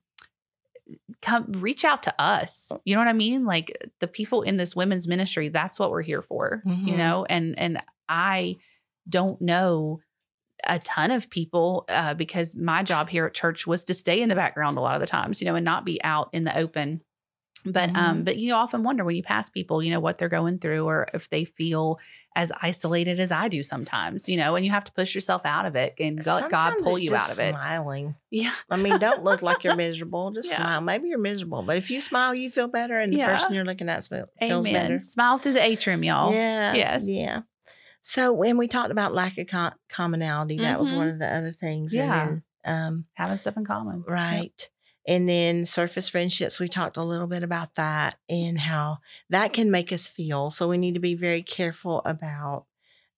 come 1.23 1.53
reach 1.53 1.85
out 1.85 2.03
to 2.05 2.15
us. 2.19 2.73
You 2.85 2.95
know 2.95 3.01
what 3.01 3.09
I 3.09 3.13
mean? 3.13 3.45
Like 3.45 3.73
the 4.00 4.09
people 4.09 4.43
in 4.43 4.57
this 4.57 4.75
women's 4.75 5.07
ministry, 5.07 5.49
that's 5.49 5.78
what 5.78 5.91
we're 5.91 6.02
here 6.02 6.23
for. 6.23 6.63
You 6.67 6.95
Mhm. 6.95 6.97
know, 6.97 7.26
and 7.28 7.59
and 7.59 7.83
I 8.09 8.57
don't 9.09 9.41
know 9.41 10.00
a 10.67 10.78
ton 10.81 11.11
of 11.11 11.31
people 11.31 11.85
uh, 11.89 12.15
because 12.15 12.54
my 12.54 12.83
job 12.83 13.09
here 13.09 13.26
at 13.26 13.35
church 13.35 13.67
was 13.67 13.85
to 13.85 13.95
stay 13.95 14.21
in 14.21 14.28
the 14.28 14.35
background 14.35 14.76
a 14.76 14.81
lot 14.81 14.95
of 14.95 15.00
the 15.00 15.07
times, 15.07 15.41
you 15.41 15.47
know, 15.47 15.54
and 15.54 15.65
not 15.65 15.85
be 15.85 16.02
out 16.04 16.28
in 16.33 16.45
the 16.45 16.57
open. 16.59 17.00
But 17.65 17.91
um, 17.97 18.19
Mhm. 18.21 18.25
but 18.25 18.37
you 18.39 18.55
often 18.55 18.83
wonder 18.83 19.05
when 19.05 19.17
you 19.17 19.23
pass 19.23 19.51
people, 19.51 19.83
you 19.83 19.91
know, 19.91 20.01
what 20.01 20.17
they're 20.19 20.29
going 20.29 20.59
through 20.59 20.87
or 20.87 21.07
if 21.13 21.29
they 21.29 21.45
feel 21.45 21.99
as 22.35 22.51
isolated 22.63 23.21
as 23.21 23.31
I 23.33 23.49
do 23.49 23.63
sometimes, 23.63 24.29
you 24.29 24.37
know, 24.39 24.55
and 24.57 24.65
you 24.65 24.71
have 24.71 24.85
to 24.85 24.93
push 24.93 25.15
yourself 25.15 25.43
out 25.45 25.67
of 25.67 25.77
it 25.77 25.95
and 26.01 26.25
go, 26.25 26.41
God 26.49 26.75
pull 26.83 26.99
you 26.99 27.15
out 27.15 27.31
of 27.33 27.41
it. 27.41 27.51
Smiling. 27.53 28.15
Yeah. 28.31 28.53
I 28.71 28.77
mean, 28.77 28.99
don't 28.99 29.25
look 29.25 29.43
like 29.43 29.63
you're 29.65 29.77
miserable. 29.89 30.31
Just 30.31 30.51
Yeah. 30.51 30.57
smile. 30.57 30.81
Maybe 30.81 31.09
you're 31.09 31.19
miserable, 31.19 31.63
but 31.63 31.77
if 31.77 31.91
you 31.91 32.01
smile, 32.01 32.35
you 32.35 32.49
feel 32.51 32.69
better, 32.69 32.99
and 32.99 33.13
the 33.13 33.19
Yeah. 33.19 33.27
person 33.37 33.53
you're 33.55 33.65
looking 33.65 33.89
at 33.89 34.05
feels 34.07 34.29
Amen. 34.43 34.73
better. 34.73 35.01
Smile 35.01 35.39
through 35.39 35.53
the 35.55 35.63
atrium, 35.65 36.03
y'all. 36.05 36.33
Yeah. 36.33 36.73
Yes. 36.75 37.07
Yeah. 37.07 37.43
So 38.03 38.33
when 38.33 38.57
we 38.57 38.69
talked 38.69 38.91
about 38.91 39.13
lack 39.15 39.37
of 39.37 39.47
com- 39.49 39.75
commonality, 39.91 40.57
that 40.59 40.81
was 40.81 40.95
one 40.95 41.09
of 41.09 41.19
the 41.19 41.27
other 41.35 41.51
things. 41.51 41.95
Mm-hmm. 41.95 42.09
Yeah. 42.09 42.23
And 42.29 42.43
then, 42.65 42.75
um, 42.87 43.05
Having 43.15 43.37
stuff 43.39 43.57
in 43.59 43.65
common. 43.67 44.05
Yep. 44.09 44.71
And 45.06 45.28
then 45.28 45.67
surface 45.67 46.08
friendships, 46.08 46.60
we 46.60 46.69
talked 46.69 46.97
a 46.97 47.02
little 47.02 47.26
bit 47.26 47.43
about 47.43 47.75
that 47.76 48.17
and 48.28 48.58
how 48.58 48.99
that 49.30 49.52
can 49.52 49.71
make 49.71 49.93
us 49.93 50.08
feel. 50.08 50.50
So 50.50 50.69
we 50.69 50.78
need 50.78 50.95
to 50.95 51.00
be 51.00 51.15
very 51.15 51.43
careful 51.43 52.02
about 52.04 52.67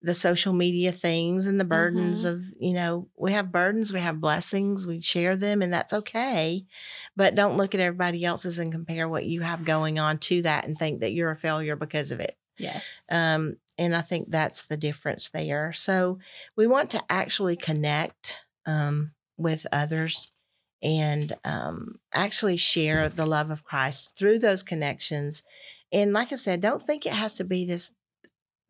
the 0.04 0.14
social 0.14 0.52
media 0.52 0.90
things 0.90 1.46
and 1.46 1.60
the 1.60 1.64
burdens 1.64 2.24
Mhm. 2.24 2.28
of, 2.28 2.44
you 2.58 2.74
know, 2.74 3.08
we 3.16 3.32
have 3.32 3.52
burdens, 3.52 3.92
we 3.92 4.00
have 4.00 4.20
blessings, 4.20 4.84
we 4.84 5.00
share 5.00 5.36
them, 5.36 5.62
and 5.62 5.72
that's 5.72 5.92
okay. 5.92 6.64
But 7.14 7.36
don't 7.36 7.56
look 7.56 7.74
at 7.74 7.80
everybody 7.80 8.24
else's 8.24 8.58
and 8.58 8.72
compare 8.72 9.08
what 9.08 9.26
you 9.26 9.42
have 9.42 9.64
going 9.64 9.98
on 10.00 10.18
to 10.18 10.42
that 10.42 10.64
and 10.66 10.76
think 10.76 11.00
that 11.00 11.12
you're 11.12 11.30
a 11.30 11.36
failure 11.36 11.76
because 11.76 12.10
of 12.10 12.18
it. 12.18 12.36
Yes. 12.58 13.06
Um, 13.10 13.58
and 13.78 13.94
I 13.94 14.00
think 14.02 14.30
that's 14.30 14.64
the 14.64 14.76
difference 14.76 15.30
there. 15.30 15.72
So 15.72 16.18
we 16.56 16.66
want 16.66 16.90
to 16.90 17.02
actually 17.08 17.56
connect 17.56 18.40
um, 18.66 19.12
with 19.36 19.66
others 19.72 20.32
and 20.82 21.34
um, 21.44 21.96
actually 22.12 22.56
share 22.56 23.08
the 23.08 23.26
love 23.26 23.50
of 23.50 23.64
Christ 23.64 24.16
through 24.18 24.38
those 24.40 24.62
connections. 24.62 25.42
And 25.92 26.12
like 26.12 26.32
I 26.32 26.36
said, 26.36 26.60
don't 26.60 26.82
think 26.82 27.06
it 27.06 27.12
has 27.12 27.36
to 27.36 27.44
be 27.44 27.64
this 27.66 27.90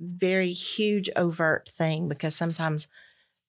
very 0.00 0.52
huge, 0.52 1.08
overt 1.16 1.68
thing 1.68 2.08
because 2.08 2.34
sometimes 2.34 2.88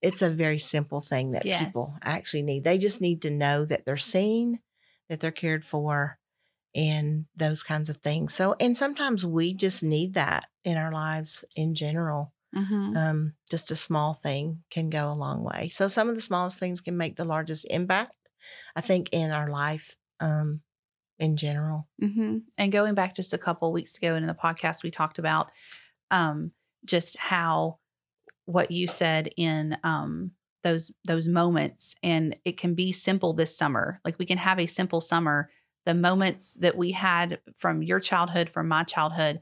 it's 0.02 0.21
a 0.21 0.30
very 0.30 0.60
simple 0.60 1.02
thing 1.02 1.32
that 1.32 1.45
people 1.65 1.89
actually 2.04 2.43
need. 2.43 2.63
They 2.63 2.78
just 2.78 3.02
need 3.02 3.21
to 3.23 3.30
know 3.32 3.65
that 3.65 3.86
they're 3.86 3.97
seen, 3.97 4.60
that 5.10 5.19
they're 5.19 5.32
cared 5.32 5.63
for, 5.65 6.19
and 6.76 7.26
those 7.36 7.63
kinds 7.63 7.89
of 7.89 7.97
things. 7.97 8.34
So, 8.34 8.56
and 8.60 8.76
sometimes 8.76 9.26
we 9.26 9.54
just 9.54 9.84
need 9.84 10.13
that 10.13 10.45
in 10.63 10.78
our 10.78 10.91
lives 10.91 11.45
in 11.56 11.76
general. 11.76 12.34
Mhm. 12.56 12.95
Um, 12.95 13.34
just 13.49 13.71
a 13.71 13.76
small 13.76 14.13
thing 14.13 14.63
can 14.69 14.89
go 14.89 15.10
a 15.10 15.13
long 15.13 15.43
way. 15.43 15.69
So, 15.69 15.88
some 15.88 16.10
of 16.10 16.15
the 16.15 16.21
smallest 16.21 16.60
things 16.60 16.82
can 16.82 16.95
make 16.97 17.15
the 17.15 17.23
largest 17.23 17.65
impact, 17.69 18.12
I 18.75 18.82
think, 18.82 19.10
in 19.12 19.32
our 19.32 19.49
life 19.49 19.95
um, 20.19 20.62
in 21.19 21.38
general. 21.38 21.88
hmm 21.99 22.39
And 22.58 22.71
going 22.71 22.95
back 22.95 23.15
just 23.15 23.34
a 23.34 23.38
couple 23.38 23.71
weeks 23.71 23.97
ago 23.97 24.15
in 24.15 24.25
the 24.25 24.34
podcast, 24.34 24.84
we 24.84 24.91
talked 24.91 25.19
about 25.19 25.51
um, 26.12 26.51
just 26.86 27.17
how 27.17 27.79
what 28.45 28.71
you 28.71 28.88
said 28.88 29.29
in 29.38 29.77
um, 29.84 30.32
those 30.63 30.91
those 31.06 31.27
moments, 31.27 31.95
and 32.03 32.36
it 32.45 32.58
can 32.58 32.73
be 32.73 32.91
simple 32.91 33.34
this 33.34 33.58
summer. 33.58 33.99
Like 34.03 34.17
we 34.19 34.25
can 34.25 34.38
have 34.38 34.60
a 34.60 34.67
simple 34.67 35.01
summer. 35.01 35.49
The 35.86 35.93
moments 35.93 36.53
that 36.62 36.77
we 36.77 36.91
had 36.91 37.41
from 37.58 37.84
your 37.84 37.99
childhood, 37.99 38.49
from 38.49 38.69
my 38.69 38.84
childhood, 38.84 39.41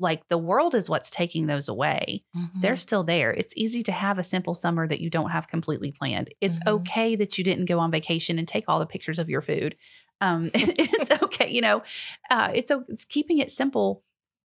like 0.00 0.28
the 0.28 0.38
world 0.38 0.74
is 0.74 0.88
what's 0.88 1.10
taking 1.10 1.46
those 1.46 1.68
away. 1.68 2.24
They're 2.54 2.76
still 2.76 3.02
there. 3.04 3.32
It's 3.32 3.52
easy 3.56 3.82
to 3.84 3.92
have 3.92 4.18
a 4.18 4.22
simple 4.22 4.54
summer 4.54 4.86
that 4.86 5.00
you 5.00 5.10
don't 5.10 5.30
have 5.30 5.48
completely 5.48 5.90
planned. 5.92 6.32
It's 6.40 6.58
Mhm. 6.60 6.68
okay 6.74 7.16
that 7.16 7.36
you 7.36 7.44
didn't 7.44 7.64
go 7.66 7.78
on 7.80 7.90
vacation 7.90 8.38
and 8.38 8.46
take 8.46 8.64
all 8.68 8.78
the 8.78 8.86
pictures 8.86 9.18
of 9.18 9.28
your 9.28 9.40
food. 9.40 9.76
Um, 10.20 10.50
it's 10.54 11.22
okay, 11.22 11.50
you 11.50 11.60
know. 11.60 11.82
Uh, 12.30 12.50
it's, 12.54 12.70
it's 12.88 13.04
keeping 13.04 13.38
it 13.38 13.50
simple. 13.50 14.02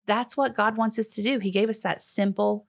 That's 0.08 0.36
what 0.36 0.56
God 0.56 0.76
wants 0.76 0.98
us 1.00 1.10
to 1.16 1.22
do. 1.24 1.40
He 1.40 1.52
gave 1.52 1.70
us 1.70 1.82
that 1.82 2.02
simple, 2.02 2.68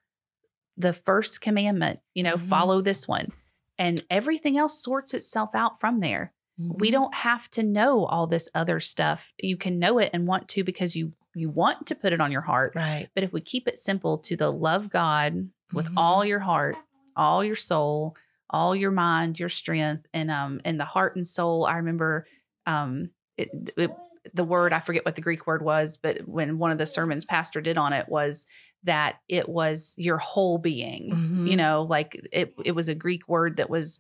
the 0.77 0.93
first 0.93 1.41
commandment. 1.41 2.01
You 2.15 2.23
know, 2.25 2.37
Mhm. 2.37 2.43
follow 2.49 2.81
this 2.83 3.09
one, 3.09 3.33
and 3.79 4.05
everything 4.11 4.57
else 4.59 4.79
sorts 4.79 5.15
itself 5.15 5.51
out 5.55 5.81
from 5.81 6.01
there. 6.01 6.33
We 6.59 6.89
Mhm. 6.89 6.93
don't 6.93 7.15
have 7.15 7.51
to 7.53 7.63
know 7.63 8.05
all 8.05 8.27
this 8.27 8.49
other 8.55 8.79
stuff. 8.79 9.33
You 9.43 9.57
can 9.57 9.79
know 9.79 9.99
it 9.99 10.11
and 10.13 10.27
want 10.27 10.49
to 10.51 10.63
because 10.65 10.95
you 10.95 11.13
you 11.35 11.51
want 11.51 11.87
to 11.89 11.95
put 11.95 12.13
it 12.13 12.21
on 12.21 12.31
your 12.33 12.41
heart. 12.43 12.73
right. 12.75 13.09
But 13.15 13.25
if 13.25 13.33
we 13.33 13.41
keep 13.41 13.67
it 13.69 13.79
simple 13.79 14.19
to 14.19 14.37
the 14.37 14.51
love 14.53 14.89
God 14.91 15.49
with 15.73 15.87
Mhm. 15.91 15.95
all 15.97 16.25
your 16.25 16.39
heart, 16.41 16.77
all 17.17 17.43
your 17.45 17.57
soul, 17.57 18.17
all 18.51 18.75
your 18.77 18.91
mind, 18.93 19.39
your 19.41 19.49
strength, 19.49 20.07
and 20.13 20.31
um 20.31 20.61
and 20.65 20.79
the 20.79 20.85
heart 20.85 21.17
and 21.17 21.27
soul. 21.27 21.65
I 21.65 21.77
remember 21.77 22.27
um 22.67 23.11
it, 23.37 23.51
it, 23.77 23.91
the 24.33 24.45
word 24.45 24.73
I 24.73 24.81
forget 24.81 25.05
what 25.05 25.17
the 25.17 25.23
Greek 25.23 25.47
word 25.47 25.63
was, 25.63 25.97
but 25.97 26.27
when 26.29 26.59
one 26.59 26.71
of 26.71 26.79
the 26.79 26.87
sermons 26.87 27.25
pastor 27.25 27.61
did 27.61 27.77
on 27.77 27.93
it 27.93 28.09
was 28.09 28.47
that 28.85 29.17
it 29.29 29.49
was 29.49 29.95
your 29.99 30.19
whole 30.19 30.59
being. 30.59 31.11
Mhm. 31.11 31.49
You 31.51 31.57
know, 31.57 31.83
like 31.83 32.21
it 32.33 32.55
it 32.65 32.73
was 32.73 32.89
a 32.89 32.95
Greek 32.95 33.29
word 33.29 33.57
that 33.57 33.69
was 33.71 33.99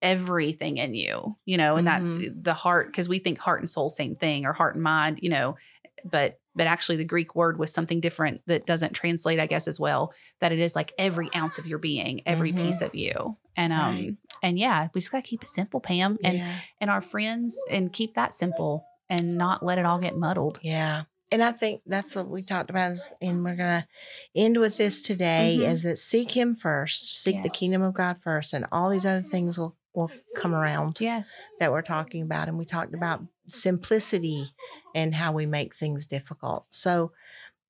everything 0.00 0.78
in 0.78 0.94
you. 0.94 1.36
You 1.44 1.56
know, 1.58 1.76
and 1.76 1.86
that's 1.86 2.18
the 2.34 2.54
heart 2.54 2.88
because 2.88 3.08
we 3.08 3.18
think 3.18 3.38
heart 3.38 3.60
and 3.60 3.70
soul 3.70 3.88
same 3.90 4.16
thing 4.16 4.44
or 4.46 4.52
heart 4.52 4.74
and 4.74 4.82
mind. 4.82 5.20
You 5.22 5.30
know, 5.30 5.56
but 6.04 6.38
but 6.54 6.66
actually 6.66 6.96
the 6.96 7.04
Greek 7.04 7.34
word 7.34 7.58
was 7.58 7.72
something 7.72 8.00
different 8.00 8.40
that 8.46 8.66
doesn't 8.66 8.92
translate, 8.94 9.38
I 9.40 9.46
guess, 9.46 9.66
as 9.68 9.78
well. 9.80 10.12
That 10.40 10.52
it 10.52 10.58
is 10.58 10.74
like 10.76 10.92
every 10.98 11.30
ounce 11.34 11.58
of 11.58 11.66
your 11.66 11.78
being, 11.78 12.22
every 12.26 12.52
Mhm. 12.52 12.62
piece 12.62 12.80
of 12.80 12.94
you. 12.94 13.36
And 13.56 13.72
um 13.72 13.94
Right. 13.94 14.16
and 14.42 14.58
yeah, 14.58 14.88
we 14.94 15.00
just 15.00 15.12
gotta 15.12 15.22
keep 15.26 15.42
it 15.42 15.48
simple, 15.48 15.80
Pam, 15.80 16.18
and 16.24 16.38
yeah. 16.38 16.58
and 16.80 16.90
our 16.90 17.00
friends 17.02 17.56
and 17.70 17.92
keep 17.92 18.14
that 18.14 18.34
simple 18.34 18.84
and 19.08 19.36
not 19.36 19.62
let 19.64 19.78
it 19.78 19.84
all 19.84 19.98
get 19.98 20.16
muddled. 20.16 20.58
Yeah. 20.62 21.04
And 21.30 21.42
I 21.42 21.52
think 21.52 21.80
that's 21.86 22.14
what 22.14 22.28
we 22.28 22.42
talked 22.42 22.68
about. 22.68 22.92
Is, 22.92 23.10
and 23.22 23.42
we're 23.42 23.56
going 23.56 23.80
to 23.80 23.86
end 24.34 24.58
with 24.58 24.76
this 24.76 25.00
today 25.02 25.56
Mhm. 25.60 25.66
is 25.66 25.82
that 25.82 25.96
seek 25.98 26.36
Him 26.36 26.54
first, 26.54 27.22
seek 27.22 27.42
the 27.42 27.48
kingdom 27.48 27.80
of 27.80 27.94
God 27.94 28.18
first, 28.18 28.52
and 28.52 28.66
all 28.70 28.90
these 28.90 29.06
other 29.06 29.22
things 29.22 29.58
will, 29.58 29.74
will 29.94 30.10
come 30.34 30.54
around 30.54 30.98
Yes. 31.00 31.50
that 31.58 31.70
we're 31.72 31.82
talking 31.82 32.22
about. 32.22 32.48
And 32.48 32.58
we 32.58 32.64
talked 32.64 32.94
about 32.94 33.22
simplicity 33.46 34.46
and 34.94 35.14
how 35.14 35.32
we 35.32 35.46
make 35.46 35.74
things 35.74 36.06
difficult. 36.06 36.66
So, 36.70 37.12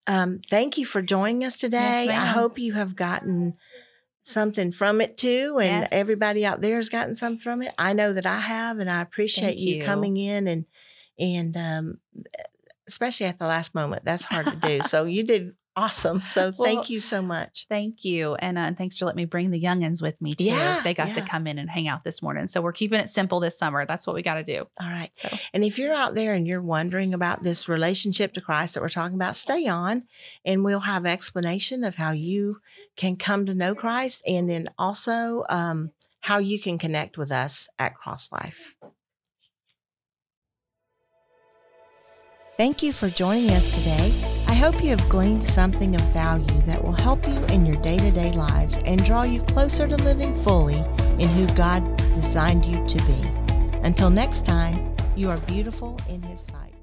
um, 0.06 0.40
thank 0.50 0.78
you 0.78 0.84
for 0.84 1.00
joining 1.02 1.44
us 1.44 1.58
today. 1.58 2.08
I 2.08 2.26
hope 2.26 2.58
you 2.58 2.72
have 2.72 2.96
gotten 2.96 3.54
something 4.22 4.70
from 4.72 5.00
it 5.00 5.16
too, 5.16 5.58
and 5.60 5.82
Yes. 5.82 5.92
everybody 5.92 6.44
out 6.46 6.60
there 6.60 6.76
has 6.76 6.88
gotten 6.88 7.14
something 7.14 7.38
from 7.38 7.62
it. 7.62 7.74
I 7.78 7.92
know 7.92 8.12
that 8.12 8.26
I 8.26 8.38
have, 8.38 8.78
and 8.78 8.90
I 8.90 9.00
appreciate 9.00 9.56
you, 9.56 9.76
you. 9.76 9.82
coming 9.82 10.16
in 10.16 10.46
and 10.46 10.64
and 11.18 11.56
um, 11.56 11.98
especially 12.88 13.26
at 13.26 13.38
the 13.38 13.46
last 13.46 13.74
moment. 13.74 14.04
That's 14.04 14.24
hard 14.24 14.46
to 14.46 14.56
do. 14.56 14.80
so 14.86 15.04
you 15.04 15.22
did 15.22 15.54
awesome. 15.76 16.20
So 16.20 16.52
Well, 16.56 16.66
thank 16.66 16.90
you 16.90 17.00
so 17.00 17.22
much. 17.22 17.66
Thank 17.68 18.04
you. 18.04 18.34
And 18.36 18.58
uh, 18.58 18.72
thanks 18.74 18.98
for 18.98 19.04
letting 19.04 19.16
me 19.16 19.24
bring 19.24 19.50
the 19.50 19.60
youngins 19.60 20.02
with 20.02 20.20
me 20.20 20.34
too. 20.34 20.44
Yeah, 20.44 20.80
they 20.82 20.94
got 20.94 21.14
to 21.14 21.22
come 21.22 21.46
in 21.46 21.58
and 21.58 21.68
hang 21.68 21.88
out 21.88 22.04
this 22.04 22.22
morning. 22.22 22.46
So 22.46 22.60
we're 22.60 22.72
keeping 22.72 23.00
it 23.00 23.08
simple 23.08 23.40
this 23.40 23.58
summer. 23.58 23.86
That's 23.86 24.06
what 24.06 24.14
we 24.14 24.22
got 24.22 24.34
to 24.34 24.44
do. 24.44 24.66
All 24.80 24.90
right. 24.90 25.10
So 25.14 25.28
And 25.52 25.64
if 25.64 25.78
you're 25.78 25.94
out 25.94 26.14
there 26.14 26.34
and 26.34 26.46
you're 26.46 26.62
wondering 26.62 27.14
about 27.14 27.42
this 27.42 27.68
relationship 27.68 28.32
to 28.34 28.40
Christ 28.40 28.74
that 28.74 28.82
we're 28.82 28.88
talking 28.88 29.16
about, 29.16 29.36
stay 29.36 29.66
on 29.66 30.04
and 30.44 30.64
we'll 30.64 30.80
have 30.80 31.06
explanation 31.06 31.84
of 31.84 31.96
how 31.96 32.12
you 32.12 32.60
can 32.96 33.16
come 33.16 33.46
to 33.46 33.54
know 33.54 33.74
Christ 33.74 34.22
and 34.26 34.48
then 34.48 34.68
also 34.78 35.44
um, 35.48 35.92
how 36.20 36.38
you 36.38 36.60
can 36.60 36.78
connect 36.78 37.18
with 37.18 37.32
us 37.32 37.68
at 37.78 37.94
Cross 37.94 38.30
Life. 38.32 38.76
Thank 42.56 42.82
you 42.82 42.92
for 42.92 43.08
joining 43.08 43.50
us 43.50 43.70
today. 43.70 44.12
Hope 44.62 44.80
you 44.80 44.90
have 44.90 45.08
gleaned 45.08 45.42
something 45.42 45.96
of 45.96 46.02
value 46.12 46.60
that 46.66 46.80
will 46.80 46.92
help 46.92 47.26
you 47.26 47.34
in 47.46 47.66
your 47.66 47.74
day 47.82 47.98
to 47.98 48.12
day 48.12 48.30
lives 48.30 48.78
and 48.84 49.04
draw 49.04 49.24
you 49.24 49.42
closer 49.42 49.88
to 49.88 49.96
living 49.96 50.36
fully 50.36 50.78
in 51.18 51.28
who 51.30 51.52
God 51.56 51.96
designed 52.14 52.64
you 52.64 52.86
to 52.86 52.96
be. 52.98 53.22
Until 53.82 54.08
next 54.08 54.46
time, 54.46 54.94
you 55.16 55.30
are 55.30 55.38
beautiful 55.38 55.98
in 56.08 56.22
His 56.22 56.40
sight. 56.40 56.74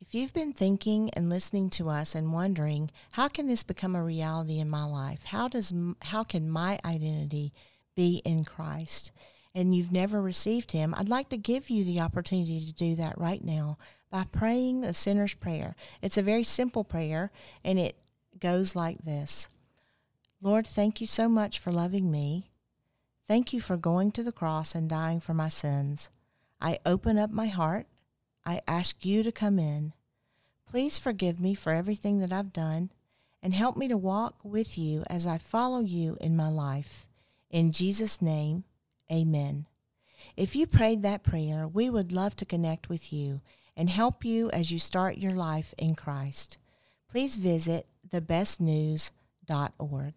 If 0.00 0.14
you've 0.14 0.32
been 0.32 0.54
thinking 0.54 1.10
and 1.10 1.28
listening 1.28 1.68
to 1.72 1.90
us 1.90 2.14
and 2.14 2.32
wondering, 2.32 2.90
how 3.10 3.28
can 3.28 3.46
this 3.46 3.62
become 3.62 3.94
a 3.94 4.02
reality 4.02 4.60
in 4.60 4.70
my 4.70 4.84
life? 4.84 5.26
How 5.26 5.46
does 5.46 5.74
how 6.00 6.24
can 6.24 6.48
my 6.48 6.78
identity 6.86 7.52
be 7.94 8.22
in 8.24 8.46
Christ? 8.46 9.12
And 9.54 9.74
you've 9.74 9.92
never 9.92 10.22
received 10.22 10.72
him, 10.72 10.94
I'd 10.96 11.10
like 11.10 11.28
to 11.28 11.36
give 11.36 11.68
you 11.68 11.84
the 11.84 12.00
opportunity 12.00 12.64
to 12.64 12.72
do 12.72 12.94
that 12.94 13.18
right 13.18 13.44
now 13.44 13.76
by 14.12 14.26
praying 14.30 14.82
the 14.82 14.92
sinner's 14.92 15.34
prayer. 15.34 15.74
It's 16.02 16.18
a 16.18 16.22
very 16.22 16.44
simple 16.44 16.84
prayer 16.84 17.32
and 17.64 17.78
it 17.78 17.96
goes 18.38 18.76
like 18.76 19.04
this. 19.04 19.48
Lord, 20.42 20.66
thank 20.66 21.00
you 21.00 21.06
so 21.06 21.30
much 21.30 21.58
for 21.58 21.72
loving 21.72 22.12
me. 22.12 22.50
Thank 23.26 23.54
you 23.54 23.60
for 23.60 23.78
going 23.78 24.12
to 24.12 24.22
the 24.22 24.30
cross 24.30 24.74
and 24.74 24.88
dying 24.88 25.18
for 25.18 25.32
my 25.32 25.48
sins. 25.48 26.10
I 26.60 26.78
open 26.84 27.18
up 27.18 27.30
my 27.30 27.46
heart. 27.46 27.86
I 28.44 28.60
ask 28.68 29.04
you 29.04 29.22
to 29.22 29.32
come 29.32 29.58
in. 29.58 29.94
Please 30.68 30.98
forgive 30.98 31.40
me 31.40 31.54
for 31.54 31.72
everything 31.72 32.20
that 32.20 32.32
I've 32.32 32.52
done 32.52 32.90
and 33.42 33.54
help 33.54 33.78
me 33.78 33.88
to 33.88 33.96
walk 33.96 34.36
with 34.44 34.76
you 34.76 35.04
as 35.08 35.26
I 35.26 35.38
follow 35.38 35.80
you 35.80 36.18
in 36.20 36.36
my 36.36 36.48
life. 36.48 37.06
In 37.50 37.72
Jesus' 37.72 38.20
name, 38.20 38.64
amen. 39.10 39.66
If 40.36 40.54
you 40.54 40.66
prayed 40.66 41.02
that 41.02 41.22
prayer, 41.22 41.66
we 41.66 41.88
would 41.88 42.12
love 42.12 42.36
to 42.36 42.44
connect 42.44 42.90
with 42.90 43.10
you 43.10 43.40
and 43.76 43.90
help 43.90 44.24
you 44.24 44.50
as 44.50 44.70
you 44.70 44.78
start 44.78 45.18
your 45.18 45.32
life 45.32 45.74
in 45.78 45.94
Christ. 45.94 46.58
Please 47.08 47.36
visit 47.36 47.86
thebestnews.org. 48.08 50.14